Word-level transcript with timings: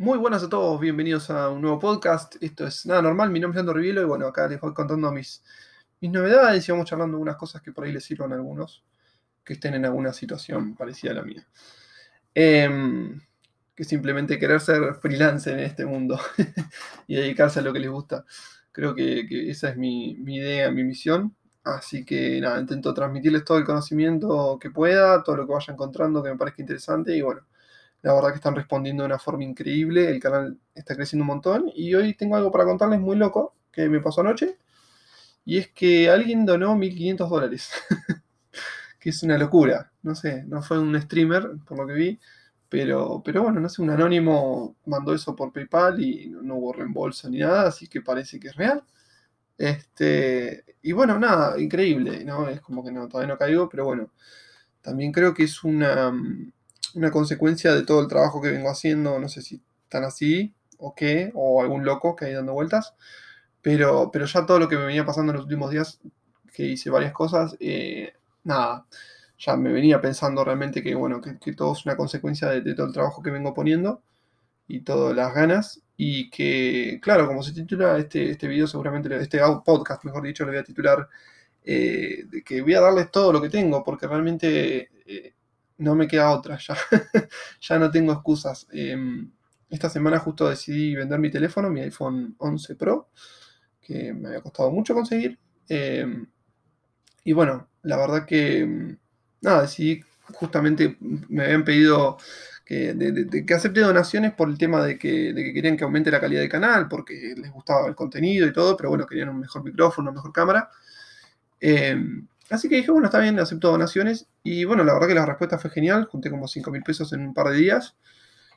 Muy 0.00 0.16
buenas 0.16 0.44
a 0.44 0.48
todos, 0.48 0.80
bienvenidos 0.80 1.28
a 1.28 1.50
un 1.50 1.60
nuevo 1.60 1.80
podcast. 1.80 2.36
Esto 2.40 2.64
es 2.64 2.86
Nada 2.86 3.02
Normal, 3.02 3.30
mi 3.30 3.40
nombre 3.40 3.58
es 3.58 3.62
Andor 3.62 3.78
Rivilo 3.78 4.00
y 4.00 4.04
bueno, 4.04 4.28
acá 4.28 4.46
les 4.46 4.60
voy 4.60 4.72
contando 4.72 5.10
mis, 5.10 5.42
mis 6.00 6.12
novedades 6.12 6.68
y 6.68 6.70
vamos 6.70 6.86
charlando 6.86 7.16
algunas 7.16 7.34
cosas 7.34 7.62
que 7.62 7.72
por 7.72 7.82
ahí 7.82 7.90
les 7.90 8.04
sirvan 8.04 8.30
a 8.30 8.36
algunos 8.36 8.84
que 9.42 9.54
estén 9.54 9.74
en 9.74 9.84
alguna 9.84 10.12
situación 10.12 10.76
parecida 10.76 11.10
a 11.10 11.14
la 11.14 11.22
mía. 11.24 11.44
Em, 12.32 13.20
que 13.74 13.82
simplemente 13.82 14.38
querer 14.38 14.60
ser 14.60 14.94
freelance 14.94 15.50
en 15.50 15.58
este 15.58 15.84
mundo 15.84 16.16
y 17.08 17.16
dedicarse 17.16 17.58
a 17.58 17.62
lo 17.62 17.72
que 17.72 17.80
les 17.80 17.90
gusta. 17.90 18.24
Creo 18.70 18.94
que, 18.94 19.26
que 19.28 19.50
esa 19.50 19.70
es 19.70 19.76
mi, 19.76 20.14
mi, 20.14 20.36
idea, 20.36 20.70
mi 20.70 20.84
misión. 20.84 21.34
Así 21.64 22.04
que 22.04 22.40
nada, 22.40 22.60
intento 22.60 22.94
transmitirles 22.94 23.44
todo 23.44 23.58
el 23.58 23.64
conocimiento 23.64 24.60
que 24.60 24.70
pueda, 24.70 25.24
todo 25.24 25.38
lo 25.38 25.46
que 25.48 25.54
vaya 25.54 25.72
encontrando 25.72 26.22
que 26.22 26.30
me 26.30 26.36
parezca 26.36 26.62
interesante 26.62 27.16
y 27.16 27.20
bueno 27.20 27.42
la 28.02 28.14
verdad 28.14 28.30
que 28.30 28.36
están 28.36 28.54
respondiendo 28.54 29.02
de 29.02 29.08
una 29.08 29.18
forma 29.18 29.44
increíble, 29.44 30.10
el 30.10 30.20
canal 30.20 30.58
está 30.74 30.94
creciendo 30.94 31.24
un 31.24 31.28
montón 31.28 31.70
y 31.74 31.94
hoy 31.94 32.14
tengo 32.14 32.36
algo 32.36 32.50
para 32.52 32.64
contarles 32.64 33.00
muy 33.00 33.16
loco 33.16 33.54
que 33.72 33.88
me 33.88 34.00
pasó 34.00 34.20
anoche 34.20 34.56
y 35.44 35.58
es 35.58 35.68
que 35.68 36.10
alguien 36.10 36.44
donó 36.44 36.76
1500 36.76 37.30
dólares, 37.30 37.70
que 39.00 39.10
es 39.10 39.22
una 39.22 39.38
locura, 39.38 39.92
no 40.02 40.14
sé, 40.14 40.44
no 40.44 40.62
fue 40.62 40.78
un 40.78 41.00
streamer 41.00 41.56
por 41.66 41.78
lo 41.78 41.86
que 41.86 41.94
vi, 41.94 42.20
pero, 42.68 43.22
pero 43.24 43.42
bueno, 43.42 43.60
no 43.60 43.68
sé, 43.68 43.82
un 43.82 43.90
anónimo 43.90 44.76
mandó 44.86 45.14
eso 45.14 45.34
por 45.34 45.52
PayPal 45.52 46.00
y 46.02 46.28
no, 46.28 46.56
hubo 46.56 46.72
reembolso 46.74 47.30
ni 47.30 47.38
nada, 47.38 47.68
así 47.68 47.88
que 47.88 48.02
parece 48.02 48.38
que 48.38 48.48
es 48.48 48.56
real. 48.56 48.84
Este, 49.56 50.64
y 50.82 50.92
bueno, 50.92 51.18
nada, 51.18 51.58
increíble, 51.60 52.24
¿no? 52.24 52.48
Es 52.48 52.60
como 52.60 52.84
que 52.84 52.92
no, 52.92 53.08
todavía 53.08 53.32
no 53.32 53.38
caigo, 53.38 53.68
pero 53.68 53.84
bueno, 53.86 54.12
también 54.82 55.12
creo 55.12 55.34
que 55.34 55.44
es 55.44 55.64
una 55.64 56.12
una 56.94 57.10
consecuencia 57.10 57.74
de 57.74 57.84
todo 57.84 58.00
el 58.00 58.08
trabajo 58.08 58.40
que 58.40 58.50
vengo 58.50 58.70
haciendo, 58.70 59.18
no 59.18 59.28
sé 59.28 59.42
si 59.42 59.60
tan 59.88 60.04
así 60.04 60.54
o 60.78 60.94
qué, 60.94 61.32
o 61.34 61.60
algún 61.62 61.84
loco 61.84 62.16
que 62.16 62.26
hay 62.26 62.32
dando 62.34 62.52
vueltas, 62.52 62.94
pero, 63.62 64.10
pero 64.12 64.26
ya 64.26 64.46
todo 64.46 64.58
lo 64.58 64.68
que 64.68 64.76
me 64.76 64.86
venía 64.86 65.04
pasando 65.04 65.32
en 65.32 65.36
los 65.36 65.44
últimos 65.44 65.70
días, 65.70 66.00
que 66.52 66.64
hice 66.64 66.90
varias 66.90 67.12
cosas, 67.12 67.56
eh, 67.60 68.14
nada, 68.44 68.86
ya 69.38 69.56
me 69.56 69.72
venía 69.72 70.00
pensando 70.00 70.44
realmente 70.44 70.82
que, 70.82 70.94
bueno, 70.94 71.20
que, 71.20 71.52
todo 71.54 71.72
es 71.72 71.84
una 71.86 71.96
consecuencia 71.96 72.48
de, 72.48 72.74
todo 72.74 72.86
el 72.86 72.92
trabajo 72.92 73.22
que 73.22 73.30
vengo 73.30 73.54
poniendo 73.54 74.02
y 74.68 74.80
todas 74.80 75.16
las 75.16 75.34
ganas, 75.34 75.82
y 75.96 76.30
que, 76.30 77.00
claro, 77.02 77.26
como 77.26 77.42
se 77.42 77.52
titula 77.52 77.98
este, 77.98 78.30
este 78.30 78.48
video, 78.48 78.66
seguramente, 78.66 79.14
este 79.16 79.40
podcast, 79.64 80.04
mejor 80.04 80.22
dicho, 80.22 80.44
le 80.44 80.52
voy 80.52 80.60
a 80.60 80.64
titular, 80.64 81.08
eh, 81.64 82.24
de 82.26 82.42
que 82.44 82.62
voy 82.62 82.74
a 82.74 82.80
darles 82.80 83.10
todo 83.10 83.32
lo 83.32 83.40
que 83.42 83.50
tengo, 83.50 83.84
porque 83.84 84.06
realmente... 84.06 84.90
Eh, 85.06 85.34
no 85.78 85.94
me 85.94 86.08
queda 86.08 86.30
otra, 86.30 86.58
ya, 86.58 86.76
ya 87.60 87.78
no 87.78 87.90
tengo 87.90 88.12
excusas. 88.12 88.66
Em, 88.72 89.30
esta 89.70 89.88
semana 89.90 90.18
justo 90.18 90.48
decidí 90.48 90.94
vender 90.94 91.18
mi 91.18 91.30
teléfono, 91.30 91.70
mi 91.70 91.80
iPhone 91.80 92.34
11 92.38 92.74
Pro, 92.76 93.10
que 93.80 94.12
me 94.12 94.28
había 94.28 94.40
costado 94.40 94.70
mucho 94.70 94.94
conseguir. 94.94 95.38
Em, 95.68 96.26
y 97.24 97.32
bueno, 97.32 97.68
la 97.82 97.96
verdad 97.96 98.26
que, 98.26 98.60
em, 98.60 98.98
nada, 99.40 99.62
decidí, 99.62 100.00
justamente 100.34 100.96
me 101.00 101.44
habían 101.44 101.64
pedido 101.64 102.18
que, 102.64 102.94
acepte 103.54 103.80
donaciones 103.80 104.32
por 104.34 104.48
el 104.50 104.58
tema 104.58 104.84
de 104.84 104.98
que, 104.98 105.32
de 105.32 105.44
que, 105.44 105.54
querían 105.54 105.76
que 105.76 105.84
aumente 105.84 106.10
la 106.10 106.20
calidad 106.20 106.40
del 106.40 106.50
canal, 106.50 106.88
porque 106.88 107.34
les 107.36 107.50
gustaba 107.52 107.88
el 107.88 107.94
contenido 107.94 108.46
y 108.46 108.52
todo, 108.52 108.76
pero 108.76 108.90
bueno, 108.90 109.06
querían 109.06 109.30
un 109.30 109.40
mejor 109.40 109.64
micrófono, 109.64 110.10
una 110.10 110.16
mejor 110.18 110.32
cámara. 110.32 110.70
Así 112.50 112.68
que 112.68 112.76
dije, 112.76 112.90
bueno, 112.90 113.06
está 113.06 113.18
bien, 113.18 113.38
acepto 113.38 113.70
donaciones. 113.70 114.28
Y 114.42 114.64
bueno, 114.64 114.84
la 114.84 114.94
verdad 114.94 115.08
que 115.08 115.14
la 115.14 115.26
respuesta 115.26 115.58
fue 115.58 115.70
genial. 115.70 116.06
Junté 116.06 116.30
como 116.30 116.48
5 116.48 116.70
mil 116.70 116.82
pesos 116.82 117.12
en 117.12 117.20
un 117.20 117.34
par 117.34 117.48
de 117.48 117.56
días. 117.56 117.96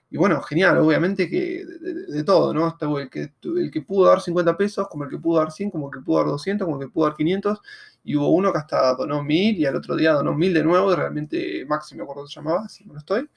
Y 0.09 0.17
bueno, 0.17 0.41
genial, 0.41 0.77
obviamente 0.77 1.29
que 1.29 1.65
de, 1.65 2.23
todo, 2.25 2.53
¿no? 2.53 2.65
Hasta 2.65 2.85
el 2.85 3.09
que, 3.09 3.31
el 3.43 3.71
que 3.71 3.81
pudo 3.81 4.09
dar 4.09 4.19
50 4.21 4.57
pesos, 4.57 4.87
como 4.89 5.05
el 5.05 5.09
que 5.09 5.17
pudo 5.17 5.39
dar 5.39 5.51
100, 5.51 5.71
como 5.71 5.87
el 5.87 5.93
que 5.93 6.03
pudo 6.03 6.17
dar 6.17 6.27
200, 6.27 6.65
como 6.65 6.81
el 6.81 6.87
que 6.87 6.91
pudo 6.93 7.05
dar 7.05 7.15
500. 7.15 7.61
Y 8.03 8.15
hubo 8.17 8.29
uno 8.29 8.51
que 8.51 8.57
hasta 8.59 8.93
donó 8.95 9.23
1000 9.23 9.57
y 9.59 9.65
al 9.65 9.75
otro 9.77 9.95
día 9.95 10.11
donó 10.13 10.33
1000 10.33 10.53
de 10.53 10.63
nuevo. 10.63 10.91
Y 10.91 10.95
realmente 10.95 11.65
Maxi, 11.65 11.95
me 11.95 12.03
acuerdo 12.03 12.27
se 12.27 12.35
llamaba, 12.35 12.67
si 12.67 12.83
no 12.85 12.97
estoy. 12.97 13.29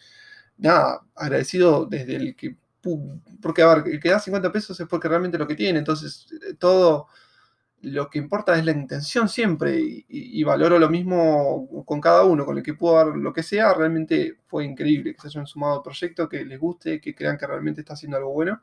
Nada, 0.58 1.00
agradecido 1.14 1.86
desde 1.86 2.16
el 2.16 2.36
que... 2.36 2.56
Porque, 3.40 3.62
a 3.62 3.74
ver, 3.74 3.94
el 3.94 4.00
que 4.00 4.10
da 4.10 4.18
50 4.18 4.52
pesos 4.52 4.78
es 4.78 4.86
porque 4.86 5.08
realmente 5.08 5.38
lo 5.38 5.46
que 5.46 5.54
tiene. 5.54 5.78
Entonces, 5.78 6.26
todo 6.58 7.06
lo 7.84 8.08
que 8.08 8.18
importa 8.18 8.56
es 8.56 8.64
la 8.64 8.72
intención 8.72 9.28
siempre 9.28 9.78
y, 10.08 10.42
valoro 10.44 10.78
lo 10.78 10.88
mismo 10.88 11.84
con 11.84 12.00
cada 12.00 12.24
uno, 12.24 12.44
con 12.44 12.56
el 12.56 12.62
que 12.62 12.74
puedo 12.74 12.96
dar 12.96 13.16
lo 13.16 13.32
que 13.32 13.42
sea, 13.42 13.74
realmente 13.74 14.38
fue 14.46 14.64
increíble 14.64 15.14
que 15.14 15.20
se 15.20 15.28
hayan 15.28 15.46
sumado 15.46 15.76
al 15.76 15.82
proyecto, 15.82 16.28
que 16.28 16.44
les 16.44 16.58
guste, 16.58 17.00
que 17.00 17.14
crean 17.14 17.36
que 17.36 17.46
realmente 17.46 17.80
está 17.82 17.94
haciendo 17.94 18.16
algo 18.16 18.32
bueno. 18.32 18.62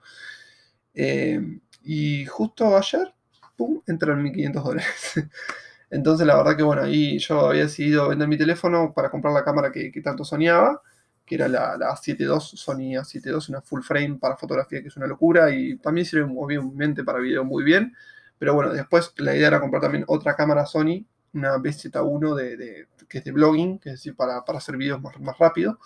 Eh, 0.93 1.39
y 1.83 2.25
justo 2.25 2.77
ayer, 2.77 3.13
¡pum!, 3.55 3.81
entraron 3.87 4.23
1.500 4.23 4.63
dólares. 4.63 5.13
Entonces 5.89 6.25
la 6.25 6.37
verdad 6.37 6.55
que 6.57 6.63
bueno, 6.63 6.83
ahí 6.83 7.19
yo 7.19 7.47
había 7.47 7.63
decidido 7.63 8.09
vender 8.09 8.27
mi 8.27 8.37
teléfono 8.37 8.93
para 8.93 9.09
comprar 9.11 9.33
la 9.33 9.43
cámara 9.43 9.71
que, 9.71 9.91
tanto 10.03 10.23
soñaba, 10.23 10.81
que 11.25 11.35
era 11.35 11.47
la, 11.47 11.77
la 11.77 11.89
A72, 11.95 12.39
Sony 12.39 12.95
A72, 12.95 13.49
una 13.49 13.61
full 13.61 13.81
frame 13.81 14.17
para 14.19 14.37
fotografía 14.37 14.81
que 14.81 14.87
es 14.87 14.97
una 14.97 15.07
locura 15.07 15.53
y 15.53 15.77
también 15.77 16.05
sirve 16.05 16.31
obviamente 16.35 17.03
para 17.03 17.19
video 17.19 17.43
muy 17.43 17.63
bien 17.63 17.93
pero 18.41 18.55
bueno, 18.55 18.73
después 18.73 19.13
la 19.17 19.35
idea 19.35 19.49
era 19.49 19.59
comprar 19.59 19.83
también 19.83 20.03
otra 20.07 20.35
cámara 20.35 20.65
Sony, 20.65 21.05
una 21.31 21.57
BZ1 21.57 22.33
de, 22.33 22.87
que 23.07 23.19
es 23.19 23.23
de 23.23 23.31
blogging, 23.31 23.77
que 23.77 23.89
es 23.89 23.97
decir, 23.97 24.15
para, 24.15 24.39
hacer 24.39 24.77
videos 24.77 24.99
más, 24.99 25.19
más 25.19 25.37
rápido 25.37 25.77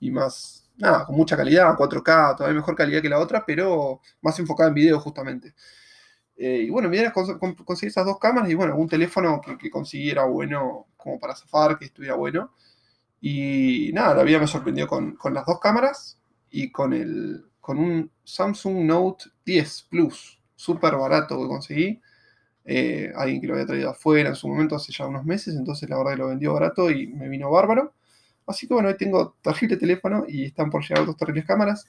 y 0.00 0.10
más, 0.10 0.68
nada, 0.78 1.06
con 1.06 1.14
mucha 1.14 1.36
calidad, 1.36 1.76
4K, 1.76 2.36
todavía 2.36 2.56
mejor 2.56 2.74
calidad 2.74 3.02
que 3.02 3.08
la 3.08 3.20
otra, 3.20 3.46
pero 3.46 4.00
más 4.20 4.36
enfocada 4.40 4.70
en 4.70 4.74
video 4.74 4.98
justamente. 4.98 5.54
Eh, 6.36 6.64
y 6.66 6.70
bueno, 6.70 6.88
mi 6.88 6.96
idea 6.96 7.12
era 7.12 7.12
conseguir 7.12 7.90
esas 7.90 8.04
dos 8.04 8.18
cámaras 8.18 8.50
y 8.50 8.54
bueno, 8.54 8.74
un 8.74 8.88
teléfono 8.88 9.40
que, 9.40 9.70
consiguiera 9.70 10.24
bueno 10.24 10.88
como 10.96 11.20
para 11.20 11.36
zafar, 11.36 11.78
que 11.78 11.84
estuviera 11.84 12.16
bueno. 12.16 12.52
Y 13.20 13.92
nada, 13.94 14.16
la 14.16 14.24
vida 14.24 14.40
me 14.40 14.48
sorprendió 14.48 14.88
con, 14.88 15.14
con 15.14 15.34
las 15.34 15.46
dos 15.46 15.60
cámaras 15.60 16.18
y 16.50 16.72
con, 16.72 16.94
el, 16.94 17.44
con 17.60 17.78
un 17.78 18.10
Samsung 18.24 18.86
Note 18.86 19.26
10 19.44 19.82
Plus 19.88 20.41
súper 20.62 20.96
barato 20.96 21.40
que 21.40 21.48
conseguí. 21.48 22.00
Eh, 22.64 23.12
alguien 23.16 23.40
que 23.40 23.48
lo 23.48 23.54
había 23.54 23.66
traído 23.66 23.90
afuera 23.90 24.28
en 24.28 24.36
su 24.36 24.48
momento 24.48 24.76
hace 24.76 24.92
ya 24.92 25.06
unos 25.06 25.24
meses, 25.24 25.56
entonces 25.56 25.90
la 25.90 25.98
verdad 25.98 26.12
que 26.12 26.18
lo 26.18 26.28
vendió 26.28 26.54
barato 26.54 26.90
y 26.90 27.08
me 27.08 27.28
vino 27.28 27.50
bárbaro. 27.50 27.92
Así 28.46 28.66
que 28.66 28.74
bueno, 28.74 28.88
hoy 28.88 28.96
tengo 28.96 29.36
terrible 29.42 29.76
teléfono 29.76 30.24
y 30.28 30.44
están 30.46 30.70
por 30.70 30.82
llegar 30.82 31.04
dos 31.06 31.16
terribles 31.16 31.44
cámaras. 31.46 31.86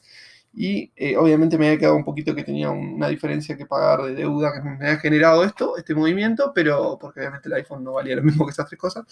Y 0.55 0.91
eh, 0.95 1.17
obviamente 1.17 1.57
me 1.57 1.67
había 1.67 1.79
quedado 1.79 1.95
un 1.95 2.03
poquito 2.03 2.35
que 2.35 2.43
tenía 2.43 2.69
una 2.69 3.07
diferencia 3.07 3.57
que 3.57 3.65
pagar 3.65 4.03
de 4.03 4.13
deuda 4.15 4.53
que 4.53 4.61
me 4.61 4.75
había 4.75 4.97
generado 4.99 5.43
esto, 5.43 5.77
este 5.77 5.95
movimiento, 5.95 6.51
pero 6.53 6.97
porque 6.99 7.21
obviamente 7.21 7.49
el 7.49 7.55
iPhone 7.55 7.83
no 7.83 7.93
valía 7.93 8.15
lo 8.15 8.23
mismo 8.23 8.45
que 8.45 8.51
esas 8.51 8.67
tres 8.67 8.79
cosas. 8.79 9.05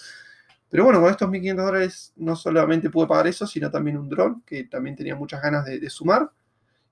Pero 0.70 0.86
bueno, 0.86 1.02
con 1.02 1.12
estos 1.12 1.30
1.500 1.30 1.56
dólares 1.56 2.14
no 2.16 2.36
solamente 2.36 2.90
pude 2.90 3.08
pagar 3.08 3.28
eso, 3.28 3.46
sino 3.46 3.70
también 3.70 3.98
un 3.98 4.08
dron 4.10 4.42
que 4.46 4.64
también 4.66 4.96
tenía 4.96 5.16
muchas 5.16 5.42
ganas 5.42 5.66
de, 5.66 5.80
de 5.80 5.90
sumar. 5.90 6.32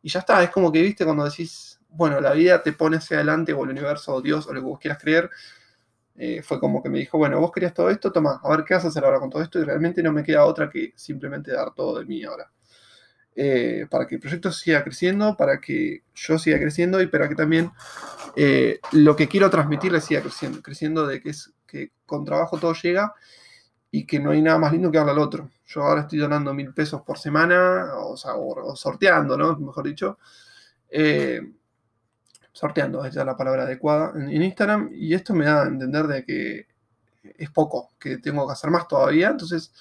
Y 0.02 0.10
ya 0.10 0.20
está, 0.20 0.44
es 0.44 0.50
como 0.50 0.72
que, 0.72 0.82
viste, 0.82 1.06
cuando 1.06 1.26
decís, 1.26 1.79
bueno, 1.90 2.22
la 2.22 2.34
vida 2.34 2.62
te 2.64 2.74
pone 2.74 2.98
hacia 2.98 3.18
adelante, 3.18 3.54
o 3.54 3.64
el 3.64 3.72
universo, 3.72 4.14
o 4.16 4.22
Dios, 4.22 4.48
o 4.48 4.54
lo 4.54 4.62
que 4.62 4.68
vos 4.68 4.80
quieras 4.80 5.00
creer, 5.02 5.30
eh, 6.16 6.42
fue 6.44 6.60
como 6.60 6.84
que 6.84 6.90
me 6.90 7.00
dijo, 7.00 7.18
bueno, 7.18 7.40
vos 7.40 7.52
querías 7.52 7.74
todo 7.74 7.90
esto, 7.90 8.12
toma, 8.12 8.40
a 8.44 8.50
ver 8.50 8.64
qué 8.66 8.74
vas 8.74 8.86
a 8.86 8.90
hacer 8.90 9.04
ahora 9.04 9.20
con 9.20 9.30
todo 9.30 9.42
esto, 9.42 9.60
y 9.60 9.64
realmente 9.64 10.04
no 10.04 10.12
me 10.12 10.24
queda 10.24 10.46
otra 10.46 10.70
que 10.70 10.94
simplemente 10.96 11.52
dar 11.52 11.74
todo 11.74 12.00
de 12.00 12.06
mí 12.06 12.24
ahora. 12.24 12.52
Eh, 13.36 13.88
para 13.90 14.06
que 14.06 14.16
el 14.16 14.22
proyecto 14.22 14.52
siga 14.52 14.84
creciendo, 14.84 15.38
para 15.38 15.62
que 15.62 16.04
yo 16.14 16.38
siga 16.38 16.60
creciendo 16.60 17.02
y 17.02 17.08
para 17.08 17.30
que 17.30 17.36
también 17.36 17.72
eh, 18.36 18.80
lo 18.92 19.16
que 19.16 19.30
quiero 19.30 19.50
transmitirle 19.50 20.02
siga 20.02 20.22
creciendo, 20.22 20.62
creciendo 20.62 21.08
de 21.08 21.22
que 21.22 21.30
es 21.30 21.54
que 21.66 21.92
con 22.06 22.26
trabajo 22.26 22.58
todo 22.58 22.74
llega 22.74 23.14
y 23.92 24.06
que 24.06 24.20
no 24.20 24.32
hay 24.32 24.42
nada 24.42 24.58
más 24.58 24.74
lindo 24.74 24.92
que 24.92 24.98
darle 24.98 25.14
al 25.14 25.20
otro. 25.20 25.50
Yo 25.68 25.84
ahora 25.84 26.02
estoy 26.02 26.20
donando 26.20 26.54
mil 26.54 26.74
pesos 26.74 27.02
por 27.04 27.18
semana, 27.18 27.94
o, 27.98 28.18
sea, 28.18 28.34
o 28.36 28.76
sorteando, 28.76 29.38
¿no? 29.38 29.56
Mejor 29.58 29.86
dicho 29.86 30.18
sorteando, 32.60 33.06
es 33.06 33.14
ya 33.14 33.24
la 33.24 33.38
palabra 33.38 33.64
adecuada, 33.64 34.12
en, 34.16 34.44
Instagram, 34.44 34.90
y 34.92 35.14
esto 35.14 35.34
me 35.34 35.46
da 35.46 35.64
a 35.64 35.68
entender 35.68 36.08
de 36.08 36.26
que 36.26 36.68
es 37.38 37.50
poco, 37.52 37.92
que 37.98 38.18
tengo 38.18 38.46
que 38.46 38.52
hacer 38.52 38.70
más 38.70 38.86
todavía, 38.86 39.30
entonces, 39.30 39.72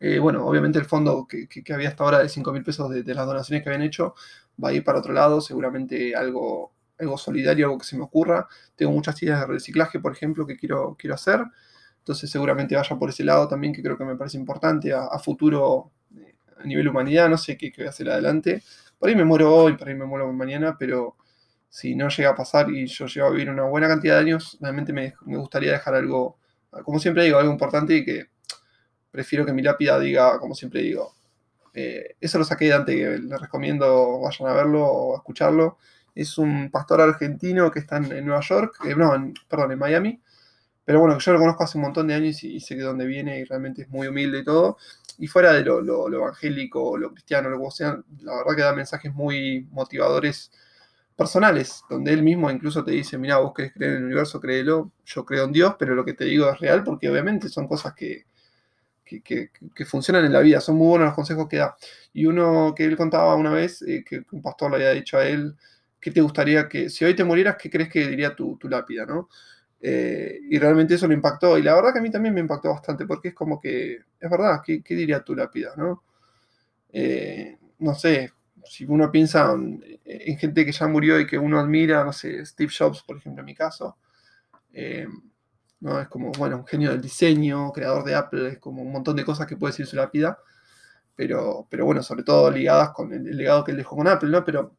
eh, 0.00 0.18
bueno, 0.18 0.44
obviamente 0.44 0.80
el 0.80 0.84
fondo 0.84 1.28
que, 1.28 1.48
había 1.72 1.90
hasta 1.90 2.02
ahora 2.02 2.18
de 2.18 2.28
5 2.28 2.52
mil 2.52 2.64
pesos 2.64 2.90
de, 2.90 3.14
las 3.14 3.24
donaciones 3.24 3.62
que 3.62 3.68
habían 3.68 3.82
hecho 3.82 4.16
va 4.62 4.70
a 4.70 4.72
ir 4.72 4.82
para 4.82 4.98
otro 4.98 5.12
lado, 5.12 5.40
seguramente 5.40 6.16
algo, 6.16 6.72
algo 6.98 7.16
solidario, 7.16 7.66
algo 7.66 7.78
que 7.78 7.86
se 7.86 7.96
me 7.96 8.02
ocurra, 8.02 8.48
tengo 8.74 8.90
muchas 8.90 9.22
ideas 9.22 9.38
de 9.42 9.46
reciclaje, 9.46 10.00
por 10.00 10.10
ejemplo, 10.10 10.44
que 10.44 10.56
quiero, 10.56 10.96
quiero 10.98 11.14
hacer, 11.14 11.40
entonces 11.98 12.28
seguramente 12.28 12.74
vaya 12.74 12.98
por 12.98 13.10
ese 13.10 13.22
lado 13.22 13.46
también, 13.46 13.72
que 13.72 13.80
creo 13.80 13.96
que 13.96 14.04
me 14.04 14.16
parece 14.16 14.38
importante 14.38 14.92
a, 14.92 15.16
futuro, 15.20 15.92
eh, 16.16 16.34
a 16.58 16.64
nivel 16.64 16.88
humanidad, 16.88 17.28
no 17.28 17.38
sé 17.38 17.56
qué, 17.56 17.70
qué 17.70 17.82
voy 17.82 17.86
a 17.86 17.90
hacer 17.90 18.10
adelante, 18.10 18.60
por 18.98 19.08
ahí 19.08 19.14
me 19.14 19.24
muero 19.24 19.54
hoy, 19.54 19.76
por 19.76 19.86
ahí 19.86 19.94
me 19.94 20.04
muero 20.04 20.32
mañana, 20.32 20.74
pero 20.76 21.14
si 21.74 21.96
no 21.96 22.08
llega 22.08 22.30
a 22.30 22.36
pasar 22.36 22.70
y 22.70 22.86
yo 22.86 23.06
llego 23.06 23.26
a 23.26 23.30
vivir 23.30 23.50
una 23.50 23.64
buena 23.64 23.88
cantidad 23.88 24.14
de 24.14 24.20
años, 24.20 24.56
realmente 24.60 24.92
me, 24.92 25.12
gustaría 25.26 25.72
dejar 25.72 25.96
algo, 25.96 26.38
como 26.84 27.00
siempre 27.00 27.24
digo, 27.24 27.36
algo 27.36 27.50
importante 27.50 27.96
y 27.96 28.04
que 28.04 28.28
prefiero 29.10 29.44
que 29.44 29.52
mi 29.52 29.60
lápida 29.60 29.98
diga, 29.98 30.38
como 30.38 30.54
siempre 30.54 30.82
digo, 30.82 31.14
Eh, 31.74 32.16
eso 32.20 32.38
lo 32.38 32.44
saqué 32.44 32.66
de 32.66 32.70
Dante 32.70 32.92
Gebel, 32.96 33.28
les 33.28 33.40
recomiendo 33.40 34.20
vayan 34.20 34.48
a 34.48 34.52
verlo 34.54 34.86
o 34.86 35.14
a 35.14 35.18
escucharlo. 35.18 35.78
Es 36.14 36.38
un 36.38 36.70
pastor 36.70 37.00
argentino 37.00 37.70
que 37.72 37.80
está 37.80 37.96
en, 37.96 38.24
Nueva 38.24 38.40
York, 38.42 38.76
eh, 38.84 38.94
no, 38.96 39.10
perdón, 39.48 39.72
en 39.72 39.78
Miami, 39.80 40.20
pero 40.84 41.00
bueno, 41.00 41.18
yo 41.18 41.32
lo 41.32 41.40
conozco 41.40 41.64
hace 41.64 41.78
un 41.78 41.82
montón 41.82 42.06
de 42.06 42.14
años 42.14 42.44
y, 42.44 42.60
sé 42.60 42.76
de 42.76 42.84
dónde 42.84 43.06
viene 43.06 43.40
y 43.40 43.44
realmente 43.44 43.82
es 43.82 43.88
muy 43.88 44.06
humilde 44.06 44.38
y 44.40 44.44
todo. 44.44 44.78
Y 45.18 45.26
fuera 45.26 45.52
de 45.52 45.64
lo, 45.64 45.80
lo, 45.80 46.08
lo 46.08 46.18
evangélico, 46.18 46.96
lo 46.96 47.10
cristiano, 47.12 47.50
lo 47.50 47.58
que 47.60 47.70
sea, 47.72 47.98
la 48.22 48.36
verdad 48.36 48.56
que 48.56 48.62
da 48.62 48.72
mensajes 48.74 49.12
muy 49.12 49.66
motivadores 49.72 50.52
personales, 51.16 51.82
donde 51.88 52.12
él 52.12 52.22
mismo 52.22 52.50
incluso 52.50 52.84
te 52.84 52.92
dice, 52.92 53.18
mira, 53.18 53.38
vos 53.38 53.52
querés 53.54 53.72
creer 53.72 53.92
en 53.92 53.98
el 53.98 54.04
universo, 54.06 54.40
créelo, 54.40 54.92
yo 55.04 55.24
creo 55.24 55.44
en 55.44 55.52
Dios, 55.52 55.76
pero 55.78 55.94
lo 55.94 56.04
que 56.04 56.14
te 56.14 56.24
digo 56.24 56.50
es 56.50 56.58
real 56.58 56.82
porque 56.82 57.08
obviamente 57.08 57.48
son 57.48 57.68
cosas 57.68 57.94
que, 57.94 58.24
que, 59.04 59.50
funcionan 59.84 60.24
en 60.24 60.32
la 60.32 60.40
vida, 60.40 60.60
son 60.60 60.76
muy 60.76 60.88
buenos 60.88 61.06
los 61.06 61.14
consejos 61.14 61.48
que 61.48 61.58
da. 61.58 61.76
Y 62.12 62.26
uno 62.26 62.74
que 62.76 62.84
él 62.84 62.96
contaba 62.96 63.34
una 63.36 63.52
vez, 63.52 63.82
eh, 63.82 64.04
que 64.06 64.24
un 64.32 64.42
pastor 64.42 64.70
le 64.70 64.76
había 64.76 64.90
dicho 64.90 65.18
a 65.18 65.26
él, 65.26 65.54
¿qué 66.00 66.10
te 66.10 66.20
gustaría 66.20 66.68
que, 66.68 66.90
si 66.90 67.04
hoy 67.04 67.14
te 67.14 67.24
murieras, 67.24 67.56
qué 67.56 67.70
crees 67.70 67.88
que 67.88 68.08
diría 68.08 68.34
tu, 68.34 68.58
lápida, 68.64 69.06
no? 69.06 69.28
Eh, 69.80 70.40
y 70.50 70.58
realmente 70.58 70.94
eso 70.94 71.06
lo 71.06 71.14
impactó, 71.14 71.58
y 71.58 71.62
la 71.62 71.74
verdad 71.74 71.92
que 71.92 71.98
a 71.98 72.02
mí 72.02 72.10
también 72.10 72.34
me 72.34 72.40
impactó 72.40 72.70
bastante, 72.70 73.06
porque 73.06 73.28
es 73.28 73.34
como 73.34 73.60
que, 73.60 73.98
es 74.20 74.30
verdad, 74.30 74.60
¿qué, 74.64 74.82
diría 74.88 75.22
tu 75.22 75.34
lápida, 75.34 75.74
no? 75.76 76.02
Eh, 76.92 77.58
no 77.78 77.94
sé, 77.94 78.32
si 78.64 78.84
uno 78.84 79.10
piensa 79.10 79.52
en, 79.52 80.38
gente 80.38 80.64
que 80.64 80.72
ya 80.72 80.86
murió 80.86 81.20
y 81.20 81.26
que 81.26 81.38
uno 81.38 81.58
admira, 81.58 82.04
no 82.04 82.12
sé, 82.12 82.44
Steve 82.44 82.72
Jobs, 82.76 83.02
por 83.02 83.16
ejemplo, 83.16 83.40
en 83.40 83.46
mi 83.46 83.54
caso, 83.54 83.96
eh, 84.72 85.06
¿no? 85.80 86.00
es 86.00 86.08
como, 86.08 86.32
bueno, 86.32 86.58
un 86.58 86.66
genio 86.66 86.90
del 86.90 87.00
diseño, 87.00 87.72
creador 87.72 88.04
de 88.04 88.14
Apple, 88.14 88.48
es 88.48 88.58
como 88.58 88.82
un 88.82 88.92
montón 88.92 89.16
de 89.16 89.24
cosas 89.24 89.46
que 89.46 89.56
puede 89.56 89.72
decir 89.72 89.86
su 89.86 89.96
lápida, 89.96 90.38
pero, 91.14 91.66
pero 91.70 91.84
bueno, 91.84 92.02
sobre 92.02 92.24
todo 92.24 92.50
ligadas 92.50 92.90
con 92.90 93.12
el, 93.12 93.24
legado 93.36 93.64
que 93.64 93.70
él 93.72 93.76
dejó 93.76 93.96
con 93.96 94.08
Apple, 94.08 94.30
¿no? 94.30 94.44
Pero 94.44 94.76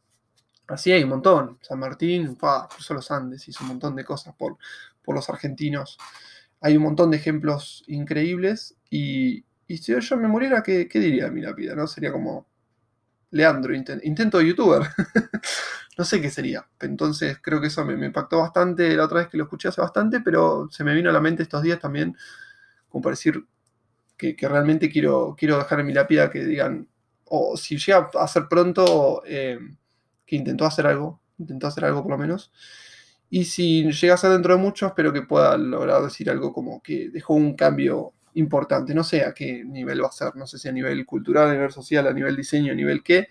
así 0.67 0.91
hay 0.91 1.03
un 1.03 1.09
montón. 1.09 1.59
San 1.61 1.79
Martín, 1.79 2.35
cruzó 2.35 2.93
los 2.93 3.11
Andes, 3.11 3.47
hizo 3.47 3.63
un 3.63 3.69
montón 3.69 3.95
de 3.95 4.03
cosas 4.03 4.35
por, 4.35 4.57
por 5.03 5.15
los 5.15 5.29
argentinos. 5.29 5.97
Hay 6.61 6.77
un 6.77 6.83
montón 6.83 7.11
de 7.11 7.17
ejemplos 7.17 7.83
increíbles 7.87 8.75
y, 8.89 9.45
y 9.67 9.77
si 9.77 9.99
yo 9.99 10.17
me 10.17 10.27
muriera, 10.27 10.63
¿qué, 10.63 10.87
¿qué, 10.87 10.99
diría 10.99 11.29
mi 11.29 11.41
lápida? 11.41 11.75
¿no? 11.75 11.87
Sería 11.87 12.11
como, 12.11 12.47
Leandro, 13.35 13.73
intento 13.75 14.37
de 14.37 14.47
youtuber. 14.47 14.81
no 15.97 16.05
sé 16.05 16.21
qué 16.21 16.29
sería. 16.29 16.65
Entonces 16.79 17.37
creo 17.41 17.59
que 17.59 17.67
eso 17.67 17.83
me, 17.83 17.93
impactó 18.05 18.39
bastante 18.39 18.95
la 18.95 19.03
otra 19.03 19.19
vez 19.19 19.27
que 19.27 19.37
lo 19.37 19.43
escuché 19.43 19.67
hace 19.67 19.81
bastante, 19.81 20.21
pero 20.21 20.69
se 20.71 20.85
me 20.85 20.95
vino 20.95 21.09
a 21.09 21.13
la 21.13 21.19
mente 21.19 21.43
estos 21.43 21.61
días 21.61 21.77
también, 21.77 22.15
como 22.87 23.01
para 23.01 23.11
decir 23.11 23.45
que, 24.15 24.37
realmente 24.39 24.89
quiero, 24.89 25.35
quiero 25.37 25.57
dejar 25.57 25.81
en 25.81 25.87
mi 25.87 25.93
lápida 25.93 26.29
que 26.29 26.45
digan, 26.45 26.87
o 27.25 27.57
si 27.57 27.77
llega 27.77 28.09
a 28.17 28.27
ser 28.29 28.47
pronto, 28.47 29.21
eh, 29.25 29.59
que 30.25 30.37
intentó 30.37 30.65
hacer 30.65 30.87
algo, 30.87 31.19
intentó 31.37 31.67
hacer 31.67 31.83
algo 31.83 32.03
por 32.03 32.11
lo 32.11 32.17
menos. 32.17 32.53
Y 33.29 33.43
si 33.43 33.91
llega 33.91 34.13
a 34.13 34.17
ser 34.17 34.31
dentro 34.31 34.55
de 34.55 34.61
mucho, 34.61 34.87
espero 34.87 35.11
que 35.11 35.23
pueda 35.23 35.57
lograr 35.57 36.01
decir 36.01 36.29
algo 36.29 36.53
como 36.53 36.81
que 36.81 37.09
dejó 37.09 37.33
un 37.33 37.53
cambio 37.57 38.13
importante. 38.35 38.93
No 38.93 39.03
sé 39.03 39.23
a 39.23 39.33
qué 39.33 39.63
nivel 39.65 40.03
va 40.03 40.07
a 40.07 40.11
ser, 40.11 40.35
no 40.35 40.47
sé 40.47 40.57
si 40.57 40.67
a 40.67 40.71
nivel 40.71 41.05
cultural, 41.05 41.49
a 41.49 41.53
nivel 41.53 41.71
social, 41.71 42.07
a 42.07 42.13
nivel 42.13 42.35
diseño, 42.35 42.71
a 42.71 42.75
nivel 42.75 43.03
qué, 43.03 43.29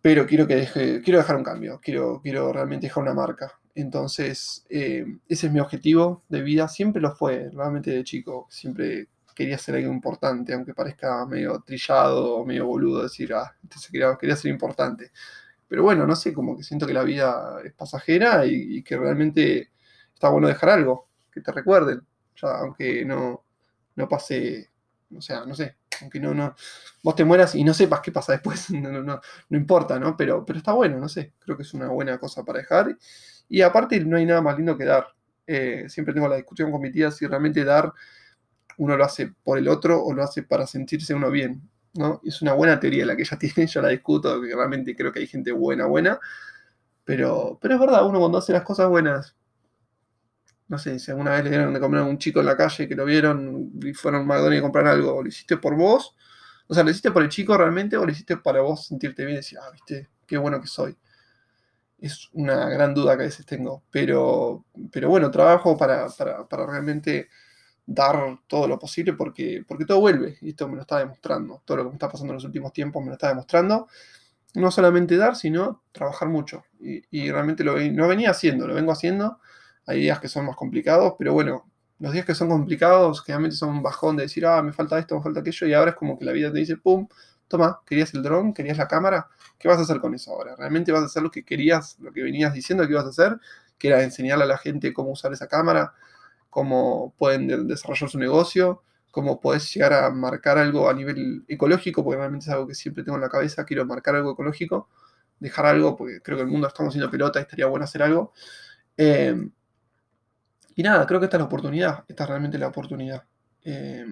pero 0.00 0.26
quiero, 0.26 0.46
que 0.46 0.56
deje, 0.56 1.02
quiero 1.02 1.18
dejar 1.18 1.36
un 1.36 1.44
cambio, 1.44 1.80
quiero, 1.82 2.20
quiero 2.22 2.52
realmente 2.52 2.86
dejar 2.86 3.02
una 3.02 3.14
marca. 3.14 3.58
Entonces, 3.74 4.64
eh, 4.70 5.04
ese 5.28 5.46
es 5.48 5.52
mi 5.52 5.60
objetivo 5.60 6.24
de 6.28 6.42
vida, 6.42 6.68
siempre 6.68 7.00
lo 7.02 7.14
fue, 7.14 7.50
realmente 7.52 7.90
de 7.90 8.04
chico, 8.04 8.46
siempre 8.50 9.08
quería 9.34 9.58
ser 9.58 9.76
algo 9.76 9.92
importante, 9.92 10.52
aunque 10.52 10.74
parezca 10.74 11.24
medio 11.26 11.60
trillado 11.60 12.36
o 12.36 12.44
medio 12.46 12.66
boludo 12.66 13.02
decir, 13.04 13.32
ah, 13.34 13.54
entonces 13.62 13.90
quería, 13.90 14.16
quería 14.18 14.36
ser 14.36 14.50
importante. 14.50 15.12
Pero 15.68 15.82
bueno, 15.82 16.06
no 16.06 16.16
sé, 16.16 16.32
como 16.32 16.56
que 16.56 16.64
siento 16.64 16.86
que 16.86 16.94
la 16.94 17.04
vida 17.04 17.60
es 17.64 17.72
pasajera 17.74 18.46
y, 18.46 18.78
y 18.78 18.82
que 18.82 18.96
realmente 18.96 19.70
está 20.14 20.28
bueno 20.30 20.48
dejar 20.48 20.70
algo, 20.70 21.08
que 21.32 21.40
te 21.40 21.52
recuerden, 21.52 22.02
ya, 22.36 22.48
aunque 22.58 23.04
no, 23.04 23.44
no 23.98 24.08
pase, 24.08 24.70
o 25.14 25.20
sea, 25.20 25.44
no 25.44 25.54
sé, 25.54 25.76
aunque 26.00 26.20
no, 26.20 26.32
no, 26.32 26.54
vos 27.02 27.16
te 27.16 27.24
mueras 27.24 27.56
y 27.56 27.64
no 27.64 27.74
sepas 27.74 28.00
qué 28.00 28.12
pasa 28.12 28.32
después, 28.32 28.70
no, 28.70 28.90
no, 28.90 29.20
no, 29.48 29.58
importa, 29.58 29.98
¿no? 29.98 30.16
Pero, 30.16 30.44
pero 30.44 30.58
está 30.58 30.72
bueno, 30.72 30.98
no 30.98 31.08
sé, 31.08 31.34
creo 31.40 31.56
que 31.56 31.64
es 31.64 31.74
una 31.74 31.88
buena 31.88 32.18
cosa 32.18 32.44
para 32.44 32.60
dejar. 32.60 32.96
Y 33.48 33.60
aparte 33.62 34.00
no 34.04 34.16
hay 34.16 34.24
nada 34.24 34.40
más 34.40 34.56
lindo 34.56 34.78
que 34.78 34.84
dar. 34.84 35.08
Eh, 35.46 35.86
siempre 35.88 36.14
tengo 36.14 36.28
la 36.28 36.36
discusión 36.36 36.70
con 36.70 36.80
mi 36.80 36.92
tía 36.92 37.10
si 37.10 37.26
realmente 37.26 37.64
dar 37.64 37.92
uno 38.76 38.96
lo 38.96 39.04
hace 39.04 39.32
por 39.42 39.58
el 39.58 39.66
otro 39.66 40.04
o 40.04 40.12
lo 40.12 40.22
hace 40.22 40.42
para 40.42 40.66
sentirse 40.66 41.14
uno 41.14 41.30
bien. 41.30 41.68
¿no? 41.94 42.20
Es 42.22 42.42
una 42.42 42.52
buena 42.52 42.78
teoría 42.78 43.04
la 43.04 43.16
que 43.16 43.22
ella 43.22 43.38
tiene, 43.40 43.66
yo 43.66 43.82
la 43.82 43.88
discuto, 43.88 44.40
que 44.40 44.54
realmente 44.54 44.94
creo 44.94 45.10
que 45.12 45.20
hay 45.20 45.26
gente 45.26 45.50
buena, 45.50 45.86
buena. 45.86 46.20
Pero, 47.04 47.58
pero 47.60 47.74
es 47.74 47.80
verdad, 47.80 48.06
uno 48.06 48.20
cuando 48.20 48.38
hace 48.38 48.52
las 48.52 48.62
cosas 48.62 48.88
buenas 48.88 49.34
no 50.68 50.78
sé, 50.78 50.98
si 50.98 51.10
alguna 51.10 51.32
vez 51.32 51.44
le 51.44 51.50
dieron 51.50 51.72
de 51.72 51.80
comer 51.80 52.00
a 52.00 52.04
un 52.04 52.18
chico 52.18 52.40
en 52.40 52.46
la 52.46 52.56
calle 52.56 52.86
que 52.86 52.94
lo 52.94 53.06
vieron 53.06 53.72
y 53.82 53.94
fueron 53.94 54.22
a 54.22 54.24
McDonald's 54.24 54.58
a 54.58 54.62
comprar 54.62 54.86
algo, 54.86 55.22
¿lo 55.22 55.28
hiciste 55.28 55.56
por 55.56 55.74
vos? 55.74 56.14
O 56.66 56.74
sea, 56.74 56.84
¿lo 56.84 56.90
hiciste 56.90 57.10
por 57.10 57.22
el 57.22 57.30
chico 57.30 57.56
realmente 57.56 57.96
o 57.96 58.04
lo 58.04 58.12
hiciste 58.12 58.36
para 58.36 58.60
vos 58.60 58.86
sentirte 58.86 59.24
bien 59.24 59.36
y 59.36 59.38
decir, 59.38 59.58
ah, 59.62 59.70
viste, 59.72 60.10
qué 60.26 60.36
bueno 60.36 60.60
que 60.60 60.66
soy? 60.66 60.94
Es 61.98 62.28
una 62.34 62.68
gran 62.68 62.94
duda 62.94 63.16
que 63.16 63.22
a 63.22 63.26
veces 63.26 63.46
tengo, 63.46 63.82
pero, 63.90 64.66
pero 64.92 65.08
bueno, 65.08 65.30
trabajo 65.30 65.76
para, 65.76 66.06
realmente 66.50 67.28
dar 67.86 68.40
todo 68.46 68.68
lo 68.68 68.78
posible 68.78 69.14
porque, 69.14 69.64
porque 69.66 69.86
todo 69.86 70.00
vuelve 70.00 70.36
y 70.42 70.50
esto 70.50 70.68
me 70.68 70.76
lo 70.76 70.82
está 70.82 70.98
demostrando. 70.98 71.62
Todo 71.64 71.78
lo 71.78 71.84
que 71.84 71.88
me 71.88 71.94
está 71.94 72.10
pasando 72.10 72.32
en 72.32 72.36
los 72.36 72.44
últimos 72.44 72.74
tiempos 72.74 73.02
me 73.02 73.08
lo 73.08 73.14
está 73.14 73.28
demostrando. 73.28 73.88
No 74.54 74.70
solamente 74.70 75.16
dar, 75.16 75.34
sino 75.34 75.82
trabajar 75.92 76.28
mucho. 76.28 76.64
Y, 76.78 77.30
realmente 77.30 77.64
lo, 77.64 77.78
lo 77.78 78.08
venía 78.08 78.30
haciendo, 78.30 78.66
lo 78.66 78.74
vengo 78.74 78.92
haciendo 78.92 79.40
hay 79.88 80.00
días 80.00 80.20
que 80.20 80.28
son 80.28 80.44
más 80.44 80.54
complicados, 80.54 81.14
pero 81.18 81.32
bueno, 81.32 81.64
los 81.98 82.12
días 82.12 82.26
que 82.26 82.34
son 82.34 82.50
complicados 82.50 83.22
generalmente 83.22 83.56
son 83.56 83.70
un 83.70 83.82
bajón 83.82 84.16
de 84.16 84.24
decir, 84.24 84.44
ah, 84.44 84.62
me 84.62 84.72
falta 84.72 84.98
esto, 84.98 85.16
me 85.16 85.22
falta 85.22 85.40
aquello, 85.40 85.66
y 85.66 85.72
ahora 85.72 85.92
es 85.92 85.96
como 85.96 86.18
que 86.18 86.26
la 86.26 86.32
vida 86.32 86.52
te 86.52 86.58
dice, 86.58 86.76
pum, 86.76 87.08
toma, 87.48 87.80
querías 87.86 88.12
el 88.12 88.22
dron, 88.22 88.52
querías 88.52 88.76
la 88.76 88.86
cámara, 88.86 89.28
¿qué 89.58 89.66
vas 89.66 89.78
a 89.78 89.82
hacer 89.82 89.98
con 89.98 90.14
eso 90.14 90.32
ahora? 90.32 90.54
¿Realmente 90.56 90.92
vas 90.92 91.02
a 91.02 91.06
hacer 91.06 91.22
lo 91.22 91.30
que 91.30 91.42
querías, 91.42 91.98
lo 92.00 92.12
que 92.12 92.22
venías 92.22 92.52
diciendo 92.52 92.86
que 92.86 92.92
ibas 92.92 93.06
a 93.06 93.08
hacer? 93.08 93.38
Que 93.78 93.88
era 93.88 94.02
enseñarle 94.02 94.44
a 94.44 94.46
la 94.46 94.58
gente 94.58 94.92
cómo 94.92 95.10
usar 95.10 95.32
esa 95.32 95.48
cámara, 95.48 95.94
cómo 96.50 97.14
pueden 97.16 97.66
desarrollar 97.66 98.10
su 98.10 98.18
negocio, 98.18 98.82
cómo 99.10 99.40
puedes 99.40 99.72
llegar 99.72 99.94
a 99.94 100.10
marcar 100.10 100.58
algo 100.58 100.90
a 100.90 100.92
nivel 100.92 101.46
ecológico, 101.48 102.04
porque 102.04 102.18
realmente 102.18 102.44
es 102.44 102.50
algo 102.52 102.66
que 102.66 102.74
siempre 102.74 103.04
tengo 103.04 103.16
en 103.16 103.22
la 103.22 103.30
cabeza, 103.30 103.64
quiero 103.64 103.86
marcar 103.86 104.16
algo 104.16 104.32
ecológico, 104.32 104.90
dejar 105.40 105.64
algo, 105.64 105.96
porque 105.96 106.20
creo 106.20 106.36
que 106.36 106.42
el 106.42 106.50
mundo 106.50 106.68
estamos 106.68 106.90
haciendo 106.90 107.10
pelota 107.10 107.38
y 107.38 107.42
estaría 107.42 107.66
bueno 107.66 107.84
hacer 107.84 108.02
algo. 108.02 108.34
Eh, 108.98 109.34
y 110.78 110.82
nada, 110.84 111.04
creo 111.06 111.18
que 111.18 111.26
esta 111.26 111.38
es 111.38 111.40
la 111.40 111.46
oportunidad, 111.46 112.04
esta 112.06 112.22
es 112.22 112.28
realmente 112.30 112.56
la 112.56 112.68
oportunidad. 112.68 113.24
Eh, 113.64 114.06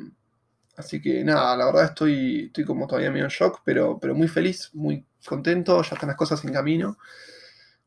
así 0.77 1.01
que 1.01 1.23
nada, 1.23 1.57
la 1.57 1.67
verdad 1.67 1.85
estoy, 1.85 2.47
estoy 2.47 2.65
como 2.65 2.89
todavía 2.89 3.13
medio 3.13 3.27
en 3.27 3.31
shock, 3.31 3.61
pero, 3.65 4.01
pero 4.01 4.17
muy 4.17 4.27
feliz, 4.27 4.71
muy 4.75 5.07
contento, 5.25 5.81
ya 5.81 5.95
están 5.95 6.09
las 6.09 6.17
cosas 6.17 6.45
en 6.45 6.53
camino. 6.53 6.99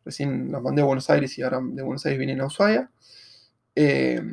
Recién 0.06 0.50
las 0.50 0.62
mandé 0.62 0.82
a 0.82 0.86
Buenos 0.86 1.10
Aires 1.10 1.38
y 1.38 1.42
ahora 1.42 1.60
de 1.62 1.84
Buenos 1.84 2.06
Aires 2.06 2.20
vienen 2.20 2.40
a 2.40 2.46
Ushuaia. 2.46 2.90
Eh, 3.76 4.24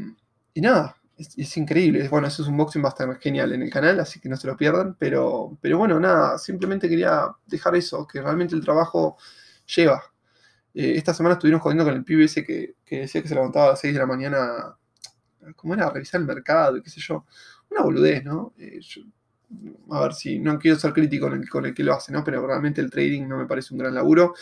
y 0.54 0.60
nada, 0.60 0.96
es, 1.18 1.56
increíble. 1.56 2.06
Bueno, 2.08 2.28
eso 2.28 2.42
es 2.42 2.48
un 2.48 2.54
unboxing 2.54 2.82
bastante 2.82 3.18
genial 3.20 3.52
en 3.52 3.62
el 3.62 3.70
canal, 3.70 3.98
así 3.98 4.20
que 4.20 4.28
no 4.28 4.36
se 4.36 4.46
lo 4.46 4.56
pierdan. 4.56 4.94
Pero, 4.96 5.58
pero 5.60 5.76
bueno, 5.76 5.98
nada, 5.98 6.38
simplemente 6.38 6.88
quería 6.88 7.32
dejar 7.46 7.74
eso, 7.74 8.06
que 8.06 8.22
realmente 8.22 8.54
el 8.54 8.64
trabajo 8.64 9.16
lleva. 9.74 10.04
Eh, 10.78 10.98
esta 10.98 11.14
semana 11.14 11.32
estuvieron 11.32 11.58
jodiendo 11.58 11.84
con 11.84 11.94
el 11.94 12.04
pibe 12.04 12.24
ese 12.24 12.44
que, 12.44 12.74
decía 12.90 13.22
que 13.22 13.28
se 13.28 13.34
levantaba 13.34 13.64
a 13.64 13.70
las 13.70 13.80
6 13.80 13.94
de 13.94 14.00
la 14.00 14.04
mañana, 14.04 14.76
¿cómo 15.56 15.72
era? 15.72 15.86
A 15.86 15.90
revisar 15.90 16.20
el 16.20 16.26
mercado 16.26 16.76
y 16.76 16.82
qué 16.82 16.90
sé 16.90 17.00
yo. 17.00 17.24
Una 17.70 17.80
boludez, 17.80 18.22
¿no? 18.22 18.52
Eh, 18.58 18.80
a 19.90 20.00
ver 20.02 20.12
si, 20.12 20.38
no 20.38 20.58
quiero 20.58 20.78
ser 20.78 20.92
crítico 20.92 21.30
con 21.30 21.40
el, 21.40 21.48
con 21.48 21.64
el 21.64 21.72
que 21.72 21.82
lo 21.82 21.94
hace, 21.94 22.12
¿no? 22.12 22.22
Pero 22.22 22.46
realmente 22.46 22.82
el 22.82 22.90
trading 22.90 23.26
no 23.26 23.38
me 23.38 23.46
parece 23.46 23.72
un 23.72 23.78
gran 23.78 23.94
laburo 23.94 24.34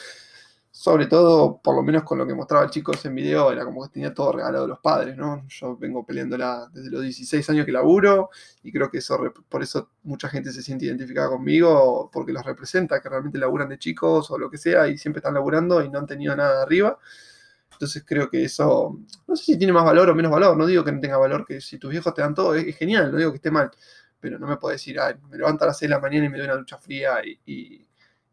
sobre 0.76 1.06
todo, 1.06 1.60
por 1.62 1.76
lo 1.76 1.84
menos 1.84 2.02
con 2.02 2.18
lo 2.18 2.26
que 2.26 2.34
mostraba 2.34 2.64
el 2.64 2.70
chico 2.70 2.92
ese 2.92 3.08
video, 3.08 3.52
era 3.52 3.64
como 3.64 3.84
que 3.84 3.90
tenía 3.90 4.12
todo 4.12 4.32
regalado 4.32 4.64
de 4.64 4.70
los 4.70 4.80
padres, 4.80 5.16
¿no? 5.16 5.46
Yo 5.46 5.76
vengo 5.76 6.04
peleándola 6.04 6.68
desde 6.72 6.90
los 6.90 7.02
16 7.02 7.48
años 7.50 7.64
que 7.64 7.70
laburo 7.70 8.30
y 8.64 8.72
creo 8.72 8.90
que 8.90 8.98
eso, 8.98 9.16
por 9.48 9.62
eso 9.62 9.90
mucha 10.02 10.28
gente 10.28 10.50
se 10.50 10.62
siente 10.62 10.86
identificada 10.86 11.28
conmigo, 11.28 12.10
porque 12.12 12.32
los 12.32 12.44
representa, 12.44 13.00
que 13.00 13.08
realmente 13.08 13.38
laburan 13.38 13.68
de 13.68 13.78
chicos 13.78 14.28
o 14.32 14.36
lo 14.36 14.50
que 14.50 14.58
sea 14.58 14.88
y 14.88 14.98
siempre 14.98 15.20
están 15.20 15.34
laburando 15.34 15.80
y 15.80 15.88
no 15.88 16.00
han 16.00 16.06
tenido 16.06 16.34
nada 16.34 16.64
arriba. 16.64 16.98
Entonces 17.70 18.04
creo 18.04 18.28
que 18.28 18.42
eso, 18.42 18.98
no 19.28 19.36
sé 19.36 19.44
si 19.44 19.56
tiene 19.56 19.72
más 19.72 19.84
valor 19.84 20.10
o 20.10 20.14
menos 20.16 20.32
valor, 20.32 20.56
no 20.56 20.66
digo 20.66 20.82
que 20.82 20.90
no 20.90 21.00
tenga 21.00 21.18
valor, 21.18 21.46
que 21.46 21.60
si 21.60 21.78
tus 21.78 21.92
viejos 21.92 22.12
te 22.14 22.22
dan 22.22 22.34
todo, 22.34 22.52
es, 22.56 22.76
genial, 22.76 23.12
no 23.12 23.18
digo 23.18 23.30
que 23.30 23.36
esté 23.36 23.52
mal, 23.52 23.70
pero 24.18 24.40
no 24.40 24.48
me 24.48 24.56
puedes 24.56 24.80
decir, 24.80 24.98
ay, 24.98 25.14
me 25.30 25.36
levanto 25.38 25.62
a 25.64 25.68
las 25.68 25.78
6 25.78 25.88
de 25.88 25.94
la 25.94 26.00
mañana 26.00 26.26
y 26.26 26.28
me 26.30 26.38
doy 26.38 26.46
una 26.48 26.56
ducha 26.56 26.78
fría 26.78 27.18
y 27.24 27.83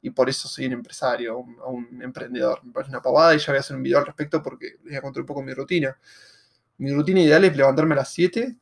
por 0.10 0.30
eso 0.30 0.48
soy 0.48 0.66
un 0.66 0.74
empresario 0.74 1.38
o 1.38 1.72
un, 1.72 2.02
emprendedor. 2.02 2.64
Me 2.64 2.74
parece 2.74 2.90
una 2.90 3.02
pavada 3.02 3.36
y 3.36 3.38
ya 3.38 3.48
voy 3.48 3.58
a 3.58 3.60
hacer 3.60 3.76
un 3.76 3.84
video 3.84 4.00
al 4.00 4.06
respecto 4.06 4.42
porque 4.42 4.78
les 4.84 4.92
voy 4.92 4.96
a 4.96 5.02
contar 5.02 5.22
un 5.22 5.28
poco 5.28 5.44
mi 5.44 5.54
rutina. 5.54 5.96
Mi 6.78 6.92
rutina 6.92 7.22
ideal 7.22 7.46
es 7.46 7.56
levantarme 7.56 7.94
a 7.94 7.98
las 7.98 8.10
7, 8.12 8.58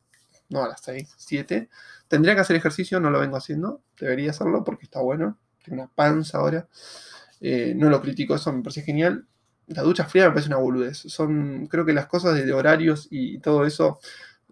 no 0.50 0.64
a 0.64 0.68
las 0.68 0.82
6, 0.82 1.16
7. 1.18 1.70
Tendría 2.10 2.36
que 2.36 2.42
hacer 2.42 2.58
ejercicio, 2.58 3.00
no 3.00 3.10
lo 3.10 3.20
vengo 3.20 3.38
haciendo. 3.38 3.82
Debería 3.98 4.32
hacerlo 4.32 4.64
porque 4.66 4.84
está 4.84 5.00
bueno. 5.00 5.38
Tengo 5.64 5.82
una 5.82 5.92
panza 5.94 6.40
ahora. 6.40 6.68
Eh, 7.40 7.74
no 7.76 7.90
lo 7.90 8.02
critico, 8.02 8.36
eso 8.36 8.52
me 8.52 8.62
parece 8.62 8.82
genial. 8.82 9.26
La 9.68 9.84
ducha 9.84 10.06
fría 10.06 10.26
me 10.26 10.32
parece 10.32 10.48
una 10.48 10.58
boludez. 10.58 10.98
Son, 10.98 11.68
creo 11.68 11.86
que 11.86 11.94
las 11.94 12.08
cosas 12.08 12.36
de, 12.36 12.52
horarios 12.52 13.08
y 13.12 13.40
todo 13.40 13.66
eso 13.66 14.00